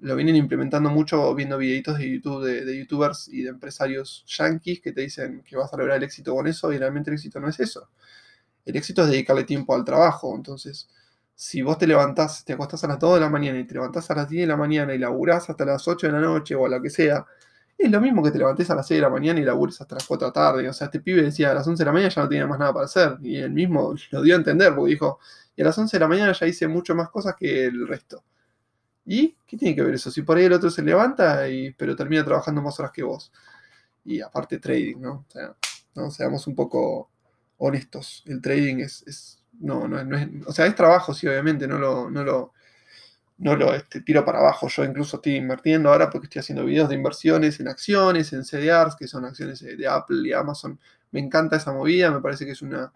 lo 0.01 0.15
vienen 0.15 0.35
implementando 0.35 0.89
mucho 0.89 1.33
viendo 1.33 1.57
videitos 1.57 1.97
de 1.97 2.09
YouTube 2.09 2.43
de, 2.45 2.77
youtubers 2.77 3.27
y 3.29 3.43
de 3.43 3.49
empresarios 3.49 4.23
yankees 4.27 4.81
que 4.81 4.91
te 4.91 5.01
dicen 5.01 5.43
que 5.43 5.55
vas 5.57 5.73
a 5.73 5.77
lograr 5.77 5.97
el 5.97 6.03
éxito 6.03 6.35
con 6.35 6.47
eso 6.47 6.71
y 6.71 6.77
realmente 6.77 7.09
el 7.09 7.15
éxito 7.15 7.39
no 7.39 7.49
es 7.49 7.59
eso. 7.59 7.89
El 8.65 8.75
éxito 8.75 9.03
es 9.03 9.09
dedicarle 9.09 9.43
tiempo 9.45 9.73
al 9.75 9.85
trabajo. 9.85 10.35
Entonces, 10.35 10.89
si 11.35 11.61
vos 11.61 11.77
te 11.77 11.87
levantás, 11.87 12.43
te 12.45 12.53
acostás 12.53 12.83
a 12.83 12.87
las 12.87 12.99
2 12.99 13.15
de 13.15 13.21
la 13.21 13.29
mañana 13.29 13.59
y 13.59 13.65
te 13.65 13.75
levantás 13.75 14.09
a 14.11 14.15
las 14.15 14.29
10 14.29 14.43
de 14.43 14.47
la 14.47 14.57
mañana 14.57 14.93
y 14.93 14.97
laburás 14.97 15.49
hasta 15.49 15.65
las 15.65 15.87
8 15.87 16.07
de 16.07 16.13
la 16.13 16.19
noche 16.19 16.55
o 16.55 16.65
a 16.65 16.69
lo 16.69 16.81
que 16.81 16.89
sea, 16.89 17.25
es 17.77 17.91
lo 17.91 18.01
mismo 18.01 18.23
que 18.23 18.31
te 18.31 18.39
levantes 18.39 18.69
a 18.71 18.75
las 18.75 18.87
6 18.87 18.97
de 18.97 19.01
la 19.03 19.09
mañana 19.09 19.39
y 19.39 19.43
labures 19.43 19.79
hasta 19.79 19.95
las 19.95 20.05
4 20.05 20.25
de 20.25 20.29
la 20.29 20.33
tarde. 20.33 20.69
O 20.69 20.73
sea, 20.73 20.85
este 20.85 20.99
pibe 20.99 21.21
decía 21.21 21.51
a 21.51 21.53
las 21.53 21.67
11 21.67 21.81
de 21.81 21.85
la 21.85 21.91
mañana 21.91 22.09
ya 22.09 22.21
no 22.23 22.29
tenía 22.29 22.47
más 22.47 22.59
nada 22.59 22.73
para 22.73 22.85
hacer. 22.85 23.17
Y 23.21 23.37
él 23.37 23.51
mismo 23.51 23.93
lo 24.11 24.21
dio 24.21 24.33
a 24.33 24.37
entender, 24.37 24.73
porque 24.75 24.91
dijo, 24.91 25.19
y 25.55 25.61
a 25.61 25.65
las 25.65 25.77
11 25.77 25.95
de 25.95 26.01
la 26.01 26.07
mañana 26.07 26.33
ya 26.33 26.47
hice 26.47 26.67
mucho 26.67 26.95
más 26.95 27.09
cosas 27.09 27.35
que 27.35 27.65
el 27.65 27.87
resto. 27.87 28.23
¿Y 29.09 29.37
qué 29.47 29.55
tiene 29.55 29.73
que 29.73 29.81
ver 29.81 29.95
eso? 29.95 30.11
Si 30.11 30.21
por 30.21 30.37
ahí 30.37 30.43
el 30.43 30.53
otro 30.53 30.69
se 30.69 30.83
levanta, 30.83 31.47
y, 31.47 31.71
pero 31.71 31.95
termina 31.95 32.25
trabajando 32.25 32.61
más 32.61 32.77
horas 32.79 32.91
que 32.91 33.03
vos. 33.03 33.31
Y 34.03 34.19
aparte 34.19 34.59
trading, 34.59 34.99
¿no? 34.99 35.25
O 35.27 35.31
sea, 35.31 35.55
¿no? 35.95 36.11
seamos 36.11 36.45
un 36.45 36.55
poco 36.55 37.09
honestos. 37.57 38.23
El 38.27 38.41
trading 38.41 38.79
es, 38.79 39.41
no, 39.59 39.87
no, 39.87 40.03
no, 40.03 40.17
es, 40.17 40.27
o 40.45 40.51
sea, 40.51 40.65
es 40.65 40.75
trabajo, 40.75 41.13
sí, 41.13 41.25
obviamente, 41.25 41.67
no 41.69 41.77
lo, 41.77 42.11
no 42.11 42.21
lo, 42.21 42.53
no 43.37 43.55
lo 43.55 43.73
este, 43.73 44.01
tiro 44.01 44.25
para 44.25 44.39
abajo. 44.39 44.67
Yo 44.67 44.83
incluso 44.83 45.15
estoy 45.17 45.35
invirtiendo 45.35 45.89
ahora 45.89 46.09
porque 46.09 46.25
estoy 46.25 46.41
haciendo 46.41 46.65
videos 46.65 46.89
de 46.89 46.95
inversiones 46.95 47.61
en 47.61 47.69
acciones, 47.69 48.33
en 48.33 48.43
CDRs, 48.43 48.97
que 48.97 49.07
son 49.07 49.23
acciones 49.23 49.61
de 49.61 49.87
Apple 49.87 50.27
y 50.27 50.33
Amazon. 50.33 50.77
Me 51.11 51.21
encanta 51.21 51.55
esa 51.55 51.71
movida, 51.71 52.11
me 52.11 52.19
parece 52.19 52.45
que 52.45 52.51
es 52.51 52.61
una, 52.61 52.91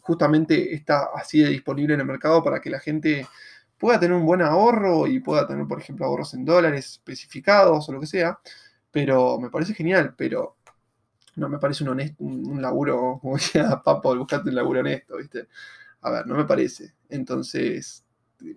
justamente 0.00 0.74
está 0.74 1.10
así 1.14 1.40
de 1.40 1.50
disponible 1.50 1.94
en 1.94 2.00
el 2.00 2.06
mercado 2.06 2.42
para 2.42 2.60
que 2.60 2.70
la 2.70 2.80
gente 2.80 3.28
pueda 3.78 4.00
tener 4.00 4.16
un 4.16 4.26
buen 4.26 4.42
ahorro 4.42 5.06
y 5.06 5.20
pueda 5.20 5.46
tener, 5.46 5.66
por 5.66 5.80
ejemplo, 5.80 6.06
ahorros 6.06 6.34
en 6.34 6.44
dólares 6.44 6.92
especificados 6.92 7.88
o 7.88 7.92
lo 7.92 8.00
que 8.00 8.06
sea. 8.06 8.38
Pero 8.90 9.38
me 9.38 9.50
parece 9.50 9.74
genial, 9.74 10.14
pero 10.16 10.56
no 11.36 11.48
me 11.48 11.58
parece 11.58 11.84
un, 11.84 12.62
laburo, 12.62 13.18
como 13.22 13.36
decía 13.36 13.80
Papo, 13.84 14.16
buscarte 14.16 14.48
un 14.48 14.56
laburo 14.56 14.80
honesto, 14.80 15.16
¿viste? 15.16 15.48
A 16.02 16.10
ver, 16.10 16.26
no 16.26 16.36
me 16.36 16.44
parece. 16.44 16.94
Entonces, 17.08 18.04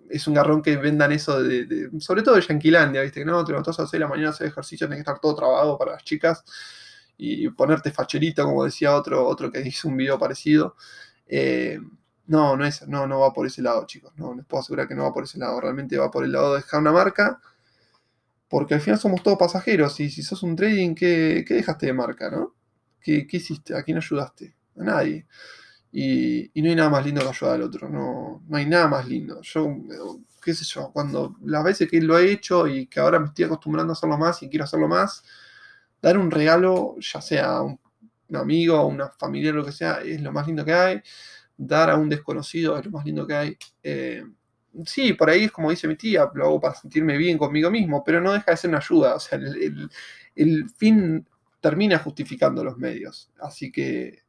es 0.08 0.26
un 0.26 0.34
garrón 0.34 0.62
que 0.62 0.76
vendan 0.76 1.12
eso 1.12 1.42
de, 1.42 1.90
sobre 2.00 2.22
todo 2.22 2.36
de 2.36 2.42
Yanquilandia, 2.42 3.02
¿viste? 3.02 3.20
Que 3.20 3.26
no, 3.26 3.44
te 3.44 3.52
levantás 3.52 3.78
a 3.78 3.82
las 3.82 3.90
6 3.90 3.98
de 3.98 4.04
la 4.04 4.08
mañana 4.08 4.30
hacer 4.30 4.46
ejercicio, 4.48 4.86
tienes 4.86 5.04
que 5.04 5.10
estar 5.10 5.20
todo 5.20 5.34
trabado 5.34 5.78
para 5.78 5.92
las 5.92 6.04
chicas 6.04 6.44
y 7.16 7.48
ponerte 7.50 7.90
facherito, 7.90 8.44
como 8.44 8.64
decía 8.64 8.94
otro, 8.94 9.26
otro 9.26 9.52
que 9.52 9.60
hizo 9.60 9.88
un 9.88 9.96
video 9.96 10.18
parecido. 10.18 10.76
Eh, 11.26 11.78
no, 12.30 12.56
no 12.56 12.64
es, 12.64 12.86
no, 12.88 13.06
no 13.06 13.20
va 13.20 13.32
por 13.32 13.46
ese 13.46 13.60
lado, 13.60 13.86
chicos. 13.86 14.12
No, 14.16 14.34
les 14.34 14.46
puedo 14.46 14.60
asegurar 14.62 14.86
que 14.88 14.94
no 14.94 15.02
va 15.02 15.12
por 15.12 15.24
ese 15.24 15.38
lado. 15.38 15.60
Realmente 15.60 15.98
va 15.98 16.10
por 16.10 16.24
el 16.24 16.32
lado 16.32 16.54
de 16.54 16.60
dejar 16.60 16.80
una 16.80 16.92
marca. 16.92 17.40
Porque 18.48 18.74
al 18.74 18.80
final 18.80 19.00
somos 19.00 19.22
todos 19.22 19.38
pasajeros. 19.38 19.98
Y 20.00 20.10
si 20.10 20.22
sos 20.22 20.42
un 20.42 20.56
trading, 20.56 20.94
¿qué, 20.94 21.44
dejaste 21.48 21.86
de 21.86 21.92
marca, 21.92 22.30
no? 22.30 22.54
¿Qué, 23.00 23.26
¿Qué, 23.26 23.38
hiciste? 23.38 23.76
¿A 23.76 23.82
quién 23.82 23.96
ayudaste? 23.96 24.54
A 24.78 24.84
nadie. 24.84 25.26
Y, 25.92 26.50
no 26.54 26.68
hay 26.68 26.76
nada 26.76 26.90
más 26.90 27.04
lindo 27.04 27.20
que 27.22 27.28
ayudar 27.28 27.56
al 27.56 27.62
otro, 27.62 27.88
no, 27.88 28.42
no 28.48 28.56
hay 28.56 28.66
nada 28.66 28.88
más 28.88 29.08
lindo. 29.08 29.40
Yo, 29.42 29.76
qué 30.42 30.54
sé 30.54 30.64
yo, 30.64 30.90
cuando 30.92 31.36
las 31.42 31.64
veces 31.64 31.88
que 31.90 32.00
lo 32.00 32.18
he 32.18 32.30
hecho 32.30 32.66
y 32.66 32.86
que 32.86 33.00
ahora 33.00 33.18
me 33.18 33.26
estoy 33.26 33.46
acostumbrando 33.46 33.92
a 33.92 33.94
hacerlo 33.94 34.18
más 34.18 34.42
y 34.42 34.48
quiero 34.48 34.64
hacerlo 34.64 34.88
más, 34.88 35.24
dar 36.00 36.18
un 36.18 36.30
regalo, 36.30 36.96
ya 37.00 37.20
sea 37.20 37.56
a 37.56 37.62
un, 37.62 37.80
amigo, 38.34 38.76
a 38.76 38.86
una 38.86 39.08
familia, 39.08 39.52
lo 39.52 39.64
que 39.64 39.72
sea, 39.72 40.00
es 40.02 40.20
lo 40.22 40.32
más 40.32 40.46
lindo 40.46 40.64
que 40.64 40.72
hay. 40.72 41.02
Dar 41.62 41.90
a 41.90 41.96
un 41.96 42.08
desconocido 42.08 42.78
es 42.78 42.86
lo 42.86 42.92
más 42.92 43.04
lindo 43.04 43.26
que 43.26 43.34
hay. 43.34 43.56
Eh, 43.82 44.24
sí, 44.86 45.12
por 45.12 45.28
ahí 45.28 45.44
es 45.44 45.52
como 45.52 45.70
dice 45.70 45.86
mi 45.86 45.96
tía, 45.96 46.30
lo 46.34 46.44
hago 46.46 46.60
para 46.60 46.74
sentirme 46.74 47.18
bien 47.18 47.36
conmigo 47.36 47.70
mismo, 47.70 48.02
pero 48.02 48.20
no 48.20 48.32
deja 48.32 48.50
de 48.50 48.56
ser 48.56 48.70
una 48.70 48.78
ayuda. 48.78 49.16
O 49.16 49.20
sea, 49.20 49.38
el, 50.34 50.70
fin 50.70 51.26
termina 51.60 51.98
justificando 51.98 52.64
los 52.64 52.78
medios. 52.78 53.30
Así 53.40 53.70
que 53.70 54.22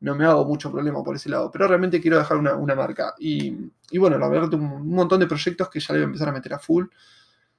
no 0.00 0.14
me 0.14 0.26
hago 0.26 0.44
mucho 0.44 0.70
problema 0.70 1.02
por 1.02 1.16
ese 1.16 1.30
lado, 1.30 1.50
pero 1.50 1.66
realmente 1.66 2.00
quiero 2.02 2.18
dejar 2.18 2.36
una, 2.36 2.74
marca. 2.74 3.14
Y, 3.18 3.70
bueno, 3.98 4.18
la 4.18 4.28
verdad, 4.28 4.52
un, 4.54 4.64
un 4.64 4.90
montón 4.90 5.20
de 5.20 5.26
proyectos 5.26 5.70
que 5.70 5.80
ya 5.80 5.94
le 5.94 6.00
voy 6.00 6.04
a 6.04 6.06
empezar 6.06 6.28
a 6.28 6.32
meter 6.32 6.52
a 6.52 6.58
full. 6.58 6.86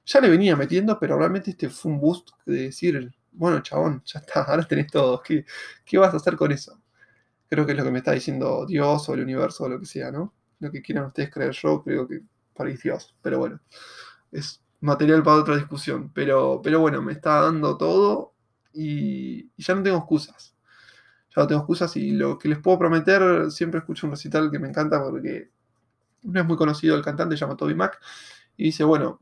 Ya 0.04 0.20
le 0.20 0.28
venía 0.28 0.54
metiendo, 0.54 0.98
pero 1.00 1.18
realmente 1.18 1.50
este 1.50 1.68
fue 1.68 1.90
un 1.90 2.00
boost 2.00 2.30
de 2.46 2.62
decir, 2.66 3.12
bueno, 3.32 3.60
chabón, 3.60 4.02
ya 4.04 4.20
está, 4.20 4.42
ahora 4.42 4.62
tenés 4.68 4.86
todo. 4.86 5.20
¿Qué, 5.22 5.44
¿Qué 5.84 5.98
vas 5.98 6.14
a 6.14 6.18
hacer 6.18 6.36
con 6.36 6.52
eso? 6.52 6.80
Creo 7.48 7.66
que 7.66 7.72
es 7.72 7.78
lo 7.78 7.84
que 7.84 7.90
me 7.90 7.98
está 7.98 8.12
diciendo 8.12 8.66
Dios 8.66 9.08
o 9.08 9.14
el 9.14 9.22
universo 9.22 9.64
o 9.64 9.68
lo 9.68 9.78
que 9.78 9.86
sea, 9.86 10.10
¿no? 10.10 10.34
Lo 10.58 10.70
que 10.70 10.82
quieran 10.82 11.06
ustedes 11.06 11.30
creer 11.30 11.52
yo, 11.52 11.82
creo 11.82 12.08
que 12.08 12.22
para 12.54 12.70
Dios. 12.70 13.14
Pero 13.22 13.38
bueno, 13.38 13.60
es 14.32 14.62
material 14.80 15.22
para 15.22 15.38
otra 15.38 15.56
discusión. 15.56 16.10
Pero, 16.14 16.60
pero 16.62 16.80
bueno, 16.80 17.02
me 17.02 17.12
está 17.12 17.40
dando 17.40 17.76
todo 17.76 18.34
y 18.72 19.50
ya 19.56 19.74
no 19.74 19.82
tengo 19.82 19.98
excusas 19.98 20.56
ya 21.36 21.42
no 21.42 21.48
tengo 21.48 21.60
excusas 21.60 21.96
y 21.96 22.12
lo 22.12 22.38
que 22.38 22.48
les 22.48 22.58
puedo 22.58 22.78
prometer, 22.78 23.50
siempre 23.50 23.80
escucho 23.80 24.06
un 24.06 24.12
recital 24.12 24.50
que 24.50 24.58
me 24.58 24.68
encanta 24.68 25.02
porque 25.02 25.50
no 26.22 26.40
es 26.40 26.46
muy 26.46 26.56
conocido 26.56 26.96
el 26.96 27.02
cantante, 27.02 27.36
se 27.36 27.40
llama 27.40 27.56
Toby 27.56 27.74
Mac, 27.74 28.00
y 28.56 28.64
dice, 28.64 28.84
bueno, 28.84 29.20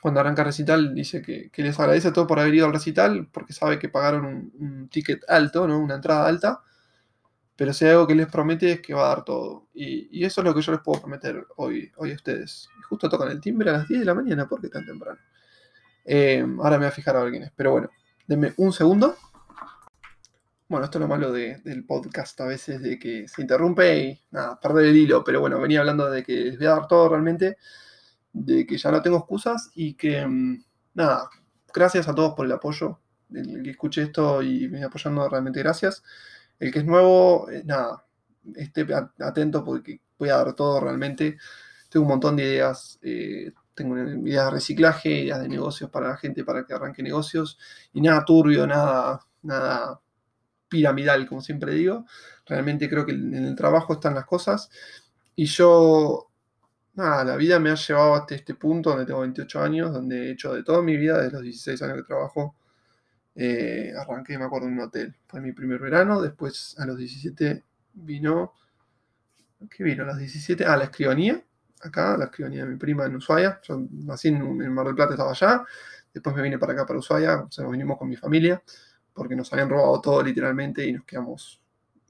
cuando 0.00 0.20
arranca 0.20 0.42
el 0.42 0.46
recital, 0.46 0.94
dice 0.94 1.22
que, 1.22 1.50
les 1.62 1.78
agradece 1.78 2.08
a 2.08 2.12
todos 2.12 2.26
por 2.26 2.40
haber 2.40 2.54
ido 2.54 2.66
al 2.66 2.72
recital, 2.72 3.28
porque 3.30 3.52
sabe 3.52 3.78
que 3.78 3.88
pagaron 3.88 4.50
un, 4.58 4.88
ticket 4.88 5.22
alto, 5.28 5.68
¿no? 5.68 5.78
una 5.78 5.96
entrada 5.96 6.26
alta, 6.26 6.62
pero 7.56 7.72
si 7.72 7.84
hay 7.84 7.92
algo 7.92 8.06
que 8.06 8.14
les 8.14 8.26
promete 8.26 8.72
es 8.72 8.80
que 8.80 8.94
va 8.94 9.06
a 9.06 9.08
dar 9.08 9.24
todo. 9.24 9.68
Y, 9.74 10.24
eso 10.24 10.40
es 10.40 10.44
lo 10.44 10.54
que 10.54 10.62
yo 10.62 10.72
les 10.72 10.80
puedo 10.80 11.00
prometer 11.00 11.46
hoy, 11.56 11.90
hoy 11.96 12.12
a 12.12 12.14
ustedes. 12.14 12.68
Justo 12.88 13.08
tocan 13.08 13.30
el 13.30 13.40
timbre 13.40 13.70
a 13.70 13.74
las 13.74 13.88
10 13.88 14.00
de 14.00 14.06
la 14.06 14.14
mañana, 14.14 14.48
¿por 14.48 14.60
qué 14.60 14.68
tan 14.68 14.84
temprano? 14.84 15.18
Eh, 16.04 16.44
ahora 16.58 16.72
me 16.72 16.78
voy 16.78 16.86
a 16.86 16.90
fijar 16.90 17.16
a 17.16 17.22
ver 17.22 17.30
quién 17.30 17.44
es, 17.44 17.52
pero 17.54 17.72
bueno, 17.72 17.90
denme 18.26 18.52
un 18.56 18.72
segundo. 18.72 19.16
Bueno, 20.68 20.86
esto 20.86 20.98
es 20.98 21.02
lo 21.02 21.08
malo 21.08 21.30
del 21.30 21.84
podcast 21.86 22.40
a 22.40 22.46
veces, 22.46 22.82
de 22.82 22.98
que 22.98 23.28
se 23.28 23.42
interrumpe 23.42 23.98
y 23.98 24.20
nada, 24.32 24.58
perder 24.58 24.86
el 24.86 24.96
hilo. 24.96 25.22
Pero 25.22 25.40
bueno, 25.40 25.60
venía 25.60 25.80
hablando 25.80 26.10
de 26.10 26.24
que 26.24 26.32
les 26.32 26.58
voy 26.58 26.66
a 26.66 26.70
dar 26.70 26.88
todo 26.88 27.08
realmente, 27.10 27.58
de 28.32 28.66
que 28.66 28.76
ya 28.76 28.90
no 28.90 29.02
tengo 29.02 29.18
excusas 29.18 29.70
y 29.74 29.94
que 29.94 30.26
mm, 30.26 30.64
nada, 30.94 31.28
gracias 31.72 32.08
a 32.08 32.14
todos 32.14 32.34
por 32.34 32.46
el 32.46 32.52
apoyo. 32.52 32.98
El 33.32 33.62
que 33.62 33.70
escuche 33.70 34.02
esto 34.02 34.42
y 34.42 34.68
me 34.68 34.82
apoyando, 34.82 35.28
realmente 35.28 35.60
gracias. 35.60 36.02
El 36.58 36.72
que 36.72 36.80
es 36.80 36.84
nuevo, 36.84 37.50
eh, 37.50 37.62
nada, 37.64 38.04
esté 38.54 38.86
atento 39.20 39.64
porque 39.64 40.00
voy 40.18 40.28
a 40.28 40.36
dar 40.36 40.54
todo 40.54 40.80
realmente. 40.80 41.38
Tengo 41.88 42.04
un 42.04 42.10
montón 42.10 42.36
de 42.36 42.44
ideas. 42.44 42.98
Eh, 43.02 43.52
tengo 43.74 43.98
ideas 43.98 44.46
de 44.46 44.50
reciclaje, 44.50 45.10
ideas 45.10 45.40
de 45.40 45.48
negocios 45.48 45.90
para 45.90 46.08
la 46.08 46.16
gente 46.16 46.44
para 46.44 46.64
que 46.64 46.74
arranque 46.74 47.02
negocios. 47.02 47.58
Y 47.92 48.00
nada 48.00 48.24
turbio, 48.24 48.66
nada, 48.66 49.20
nada 49.42 50.00
piramidal, 50.68 51.26
como 51.26 51.40
siempre 51.40 51.72
digo. 51.74 52.06
Realmente 52.46 52.88
creo 52.88 53.06
que 53.06 53.12
en 53.12 53.34
el 53.34 53.56
trabajo 53.56 53.94
están 53.94 54.14
las 54.14 54.26
cosas. 54.26 54.70
Y 55.36 55.46
yo, 55.46 56.30
nada, 56.94 57.24
la 57.24 57.36
vida 57.36 57.58
me 57.60 57.70
ha 57.70 57.74
llevado 57.74 58.14
hasta 58.14 58.34
este 58.34 58.54
punto 58.54 58.90
donde 58.90 59.06
tengo 59.06 59.20
28 59.20 59.60
años, 59.60 59.92
donde 59.92 60.28
he 60.28 60.30
hecho 60.32 60.54
de 60.54 60.62
toda 60.62 60.82
mi 60.82 60.96
vida, 60.96 61.18
desde 61.18 61.32
los 61.32 61.42
16 61.42 61.82
años 61.82 61.96
que 61.98 62.02
trabajo. 62.04 62.56
Eh, 63.34 63.92
arranqué, 63.98 64.38
me 64.38 64.44
acuerdo, 64.44 64.68
en 64.68 64.74
un 64.74 64.80
hotel. 64.80 65.14
Fue 65.26 65.40
mi 65.40 65.52
primer 65.52 65.80
verano. 65.80 66.20
Después, 66.20 66.76
a 66.78 66.86
los 66.86 66.96
17, 66.96 67.62
vino. 67.94 68.52
¿Qué 69.70 69.84
vino? 69.84 70.04
A 70.04 70.06
los 70.06 70.18
17, 70.18 70.64
ah, 70.64 70.76
la 70.76 70.84
escribanía. 70.84 71.42
Acá, 71.82 72.16
la 72.16 72.26
escribanía 72.26 72.64
de 72.64 72.70
mi 72.70 72.76
prima 72.76 73.06
en 73.06 73.16
Ushuaia. 73.16 73.60
Yo 73.62 73.82
nací 73.90 74.28
en, 74.28 74.36
en 74.36 74.72
Mar 74.72 74.86
del 74.86 74.94
Plata, 74.94 75.14
estaba 75.14 75.30
allá. 75.32 75.64
Después 76.12 76.34
me 76.36 76.42
vine 76.42 76.58
para 76.58 76.72
acá, 76.72 76.86
para 76.86 76.98
Ushuaia. 76.98 77.40
O 77.40 77.50
sea, 77.50 77.64
nos 77.64 77.72
vinimos 77.72 77.98
con 77.98 78.08
mi 78.08 78.16
familia 78.16 78.62
porque 79.14 79.36
nos 79.36 79.50
habían 79.52 79.70
robado 79.70 80.00
todo 80.00 80.22
literalmente 80.22 80.84
y 80.84 80.92
nos 80.92 81.04
quedamos 81.04 81.62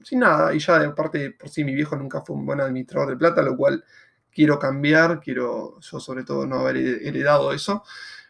sin 0.03 0.19
nada. 0.19 0.53
Y 0.53 0.59
ya 0.59 0.79
de 0.79 0.89
parte 0.89 1.31
por 1.31 1.49
sí 1.49 1.63
mi 1.63 1.73
viejo 1.73 1.95
nunca 1.95 2.21
fue 2.21 2.35
un 2.35 2.45
buen 2.45 2.59
administrador 2.59 3.09
de 3.11 3.17
plata, 3.17 3.41
lo 3.41 3.55
cual 3.55 3.83
quiero 4.31 4.59
cambiar, 4.59 5.21
quiero 5.21 5.79
yo 5.79 5.99
sobre 5.99 6.23
todo 6.23 6.45
no 6.45 6.59
haber 6.59 6.77
heredado 6.77 7.53
eso. 7.53 7.83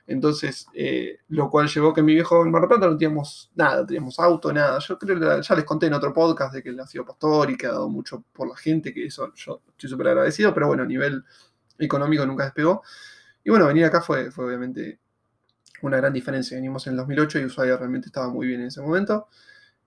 Entonces, 0.08 0.68
eh, 0.74 1.20
lo 1.30 1.50
cual 1.50 1.68
llevó 1.68 1.94
que 1.94 2.04
mi 2.04 2.14
viejo 2.14 2.44
en 2.46 2.52
Mar 2.52 2.62
del 2.62 2.70
Plata 2.70 2.88
no 2.88 2.98
teníamos 2.98 3.52
nada, 3.56 3.86
teníamos 3.86 4.20
auto, 4.20 4.54
nada. 4.54 4.78
Yo 4.80 5.00
creo 5.00 5.20
que 5.20 5.42
ya 5.42 5.56
les 5.56 5.66
conté 5.66 5.88
en 5.88 5.94
otro 5.94 6.14
podcast 6.14 6.54
de 6.54 6.62
que 6.62 6.70
él 6.70 6.80
ha 6.80 6.86
sido 6.86 7.06
pastor 7.06 7.50
y 7.50 7.58
que 7.58 7.66
ha 7.66 7.72
dado 7.72 7.90
mucho 7.90 8.24
por 8.32 8.48
la 8.48 8.56
gente, 8.56 8.94
que 8.94 9.06
eso 9.06 9.34
yo 9.34 9.62
estoy 9.70 9.90
súper 9.90 10.10
agradecido, 10.10 10.54
pero 10.54 10.68
bueno, 10.68 10.84
a 10.84 10.86
nivel 10.86 11.24
económico 11.80 12.26
nunca 12.26 12.44
despegó. 12.46 12.84
Y 13.44 13.50
bueno, 13.50 13.68
venir 13.68 13.86
acá 13.86 14.02
fue, 14.02 14.30
obviamente 14.38 15.00
una 15.82 15.98
gran 15.98 16.14
diferencia. 16.14 16.56
Venimos 16.58 16.86
en 16.88 16.94
el 16.94 16.98
2008 16.98 17.40
y 17.40 17.46
Ushuaia 17.46 17.78
realmente 17.78 18.08
estaba 18.08 18.30
muy 18.30 18.48
bien 18.48 18.62
en 18.62 18.68
ese 18.68 18.82
momento. 18.82 19.28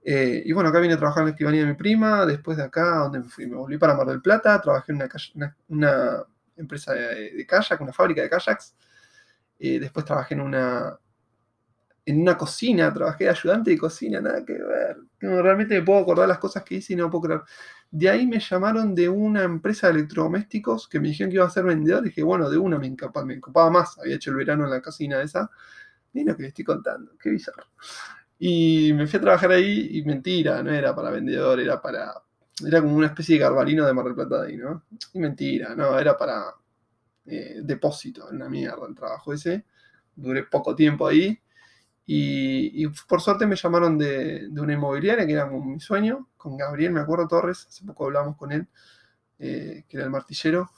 Eh, 0.03 0.43
y 0.45 0.53
bueno, 0.53 0.71
acá 0.71 0.81
vine 0.81 0.95
a 0.95 0.97
trabajar 0.97 1.23
en 1.23 1.27
la 1.27 1.31
escribanía 1.31 1.63
de 1.63 1.69
mi 1.69 1.75
prima. 1.75 2.27
Después 2.27 2.57
de 2.57 2.65
acá, 2.65 2.99
donde 2.99 3.21
me 3.21 3.29
fui? 3.29 3.47
Me 3.47 3.57
volví 3.57 3.79
para 3.79 3.95
Mar 3.95 4.07
del 4.07 4.23
Plata. 4.23 4.61
Trabajé 4.61 4.93
en 4.93 5.03
una, 5.35 5.57
una, 5.69 6.25
empresa 6.57 6.93
de, 6.93 7.33
de, 7.33 7.47
una 7.81 7.93
fábrica 7.93 8.23
de 8.23 8.31
kayaks. 8.31 8.75
Eh, 9.59 9.81
después 9.81 10.05
trabajé 10.05 10.35
en 10.35 10.41
una, 10.41 10.99
en 12.07 12.23
una 12.23 12.39
cocina, 12.39 12.93
trabajé 12.93 13.25
de 13.25 13.31
ayudante 13.31 13.71
de 13.71 13.79
cocina, 13.79 14.21
nada 14.21 14.45
que 14.45 14.55
ver. 14.55 14.97
realmente 15.21 15.75
me 15.75 15.85
puedo 15.85 16.01
acordar 16.01 16.29
las 16.29 16.39
cosas 16.39 16.63
que 16.63 16.77
hice 16.77 16.95
y 16.95 16.97
no 16.97 17.11
puedo 17.11 17.23
creer. 17.23 17.43
De 17.91 18.09
ahí 18.09 18.27
me 18.27 18.41
llamaron 18.41 18.95
de 18.95 19.09
una 19.09 19.43
empresa 19.43 19.89
de 19.89 19.95
electrodomésticos 19.95 20.89
que 20.89 21.01
me 21.01 21.09
dijeron 21.09 21.31
que 21.31 21.37
iba 21.37 21.47
a 21.47 21.51
ser 21.51 21.65
vendedor. 21.65 22.03
Y 22.05 22.09
dije, 22.09 22.23
bueno, 22.23 22.49
de 22.49 22.57
una 22.57 22.79
me 22.79 22.87
encapaba, 22.87 23.27
me 23.27 23.35
encapaba 23.35 23.71
más. 23.71 23.99
Había 23.99 24.17
hecho 24.17 24.31
el 24.31 24.37
verano 24.37 24.65
en 24.65 24.71
la 24.71 24.81
cocina 24.81 25.21
esa. 25.21 25.51
Y 26.15 26.25
lo 26.25 26.37
que 26.37 26.43
le 26.43 26.49
estoy 26.49 26.65
contando, 26.65 27.13
qué 27.21 27.31
bizarro. 27.31 27.65
Y 28.39 28.93
me 28.95 29.07
fui 29.07 29.19
a 29.19 29.21
trabajar 29.21 29.51
ahí 29.53 29.99
y 29.99 30.03
mentira, 30.03 30.63
no 30.63 30.73
era 30.73 30.95
para 30.95 31.11
vendedor, 31.11 31.61
era 31.61 31.81
para. 31.81 32.15
Era 32.67 32.81
como 32.81 32.97
una 32.97 33.09
especie 33.09 33.37
de 33.37 33.41
garbarino 33.41 33.87
de 33.87 33.93
Mar 33.93 34.05
del 34.05 34.15
Plata 34.15 34.43
ahí, 34.43 34.57
¿no? 34.57 34.85
Y 35.13 35.19
mentira, 35.21 35.75
no, 35.75 35.99
era 35.99 36.17
para 36.17 36.55
eh, 37.29 37.61
depósito, 37.63 38.29
una 38.31 38.49
mierda 38.49 38.87
el 38.89 38.95
trabajo 38.95 39.33
ese. 39.33 39.65
Duré 40.17 40.45
poco 40.45 40.75
tiempo 40.75 41.07
ahí 41.07 41.41
y, 42.11 42.87
por 43.07 43.21
suerte 43.21 43.47
me 43.47 43.55
llamaron 43.55 43.99
de, 43.99 44.49
una 44.59 44.73
inmobiliaria, 44.73 45.27
que 45.27 45.33
era 45.35 45.45
mi 45.47 45.79
sueño, 45.79 46.31
con 46.39 46.57
Gabriel, 46.57 46.91
me 46.91 47.01
acuerdo, 47.01 47.29
Torres, 47.29 47.67
hace 47.69 47.85
poco 47.85 48.07
hablamos 48.07 48.35
con 48.39 48.51
él, 48.51 48.67
eh, 49.39 49.85
que 49.87 49.99
era 49.99 50.07
el 50.07 50.11
martillero. 50.11 50.71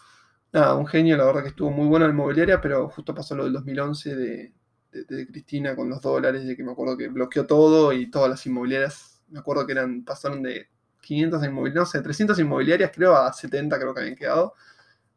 Nada, 0.52 0.74
un 0.74 0.88
genio, 0.88 1.16
la 1.16 1.24
verdad 1.24 1.42
que 1.42 1.50
estuvo 1.50 1.70
muy 1.70 1.86
bueno 1.86 2.04
en 2.06 2.10
la 2.10 2.14
inmobiliaria, 2.16 2.60
pero 2.60 2.88
justo 2.88 3.14
pasó 3.14 3.36
lo 3.36 3.44
del 3.44 3.52
2011 3.52 4.16
de, 4.16 4.52
de, 4.90 5.26
Cristina 5.28 5.76
con 5.76 5.88
los 5.88 6.02
dólares, 6.02 6.44
de 6.44 6.56
que 6.56 6.64
me 6.64 6.72
acuerdo 6.72 6.96
que 6.96 7.06
bloqueó 7.06 7.46
todo 7.46 7.92
y 7.92 8.10
todas 8.10 8.28
las 8.28 8.44
inmobiliarias, 8.46 9.22
me 9.28 9.38
acuerdo 9.38 9.64
que 9.66 9.72
eran 9.72 10.04
pasaron 10.04 10.42
de 10.42 10.68
500 11.00 11.44
inmobiliarias, 11.44 11.86
no 11.86 11.86
sé, 11.86 12.02
300 12.02 12.38
inmobiliarias 12.40 12.90
creo 12.92 13.16
a 13.16 13.32
70 13.32 13.78
creo 13.78 13.94
que 13.94 14.00
habían 14.00 14.16
quedado 14.16 14.54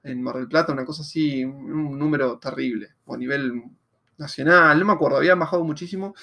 en 0.04 0.22
Mar 0.22 0.36
del 0.36 0.48
Plata, 0.48 0.74
una 0.74 0.86
cosa 0.86 1.02
así, 1.02 1.44
un, 1.46 1.98
número 1.98 2.38
terrible, 2.38 2.90
o 3.06 3.16
a 3.16 3.18
nivel 3.18 3.64
nacional, 4.18 4.78
no 4.80 4.86
me 4.86 4.94
acuerdo, 4.94 5.18
había 5.18 5.36
bajado 5.36 5.64
muchísimo. 5.64 6.14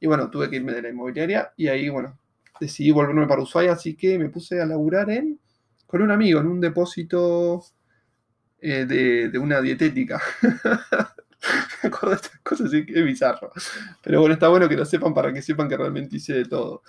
Y 0.00 0.06
bueno, 0.06 0.30
tuve 0.30 0.48
que 0.50 0.56
irme 0.56 0.72
de 0.72 0.82
la 0.82 0.90
inmobiliaria 0.90 1.52
y 1.56 1.68
ahí, 1.68 1.88
bueno, 1.88 2.18
decidí 2.60 2.90
volverme 2.90 3.26
para 3.26 3.42
Ushuaia, 3.42 3.72
así 3.72 3.94
que 3.96 4.18
me 4.18 4.28
puse 4.28 4.60
a 4.60 4.66
laburar 4.66 5.10
en, 5.10 5.40
con 5.86 6.02
un 6.02 6.10
amigo 6.10 6.40
en 6.40 6.46
un 6.46 6.60
depósito 6.60 7.64
eh, 8.60 8.86
de, 8.86 9.38
una 9.38 9.60
dietética. 9.60 10.20
me 10.42 11.88
acuerdo 11.88 12.10
de 12.10 12.16
estas 12.16 12.38
cosas, 12.40 12.66
así 12.66 12.84
que 12.84 12.98
es 12.98 13.04
bizarro. 13.04 13.52
Pero 14.02 14.20
bueno, 14.20 14.34
está 14.34 14.48
bueno 14.48 14.68
que 14.68 14.76
lo 14.76 14.84
sepan 14.84 15.14
para 15.14 15.32
que 15.32 15.42
sepan 15.42 15.68
que 15.68 15.76
realmente 15.76 16.16
hice 16.16 16.34
de 16.34 16.44
todo. 16.44 16.82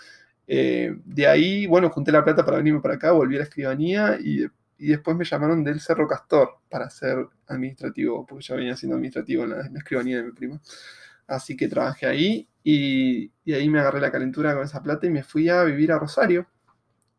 Eh, 0.48 0.96
de 1.06 1.27
ahí, 1.27 1.68
bueno, 1.68 1.89
junté 1.91 2.12
la 2.12 2.24
plata 2.24 2.44
para 2.44 2.58
venirme 2.58 2.82
para 2.82 2.96
acá, 2.96 3.12
volví 3.12 3.36
a 3.36 3.39
la 3.39 3.44
escribanía 3.44 4.18
y 4.20 4.48
y 4.79 4.88
después 4.88 5.15
me 5.17 5.25
llamaron 5.25 5.63
del 5.63 5.81
Cerro 5.81 6.07
Castor 6.07 6.59
para 6.69 6.89
ser 6.89 7.27
administrativo, 7.48 8.25
porque 8.25 8.45
yo 8.45 8.55
venía 8.55 8.77
siendo 8.77 8.95
administrativo 8.95 9.43
en 9.43 9.50
la, 9.50 9.62
escribanía 9.77 10.17
de 10.17 10.24
mi 10.24 10.31
prima. 10.31 10.62
Así 11.27 11.57
que 11.57 11.67
trabajé 11.67 12.07
ahí 12.07 12.50
y, 12.63 13.31
ahí 13.53 13.69
me 13.69 13.79
agarré 13.79 14.00
la 14.00 14.12
calentura 14.12 14.55
con 14.55 14.63
esa 14.63 14.81
plata 14.81 15.05
y 15.05 15.09
me 15.09 15.24
fui 15.24 15.50
a 15.50 15.63
vivir 15.65 15.91
a 15.91 16.00
Rosario. 16.00 16.48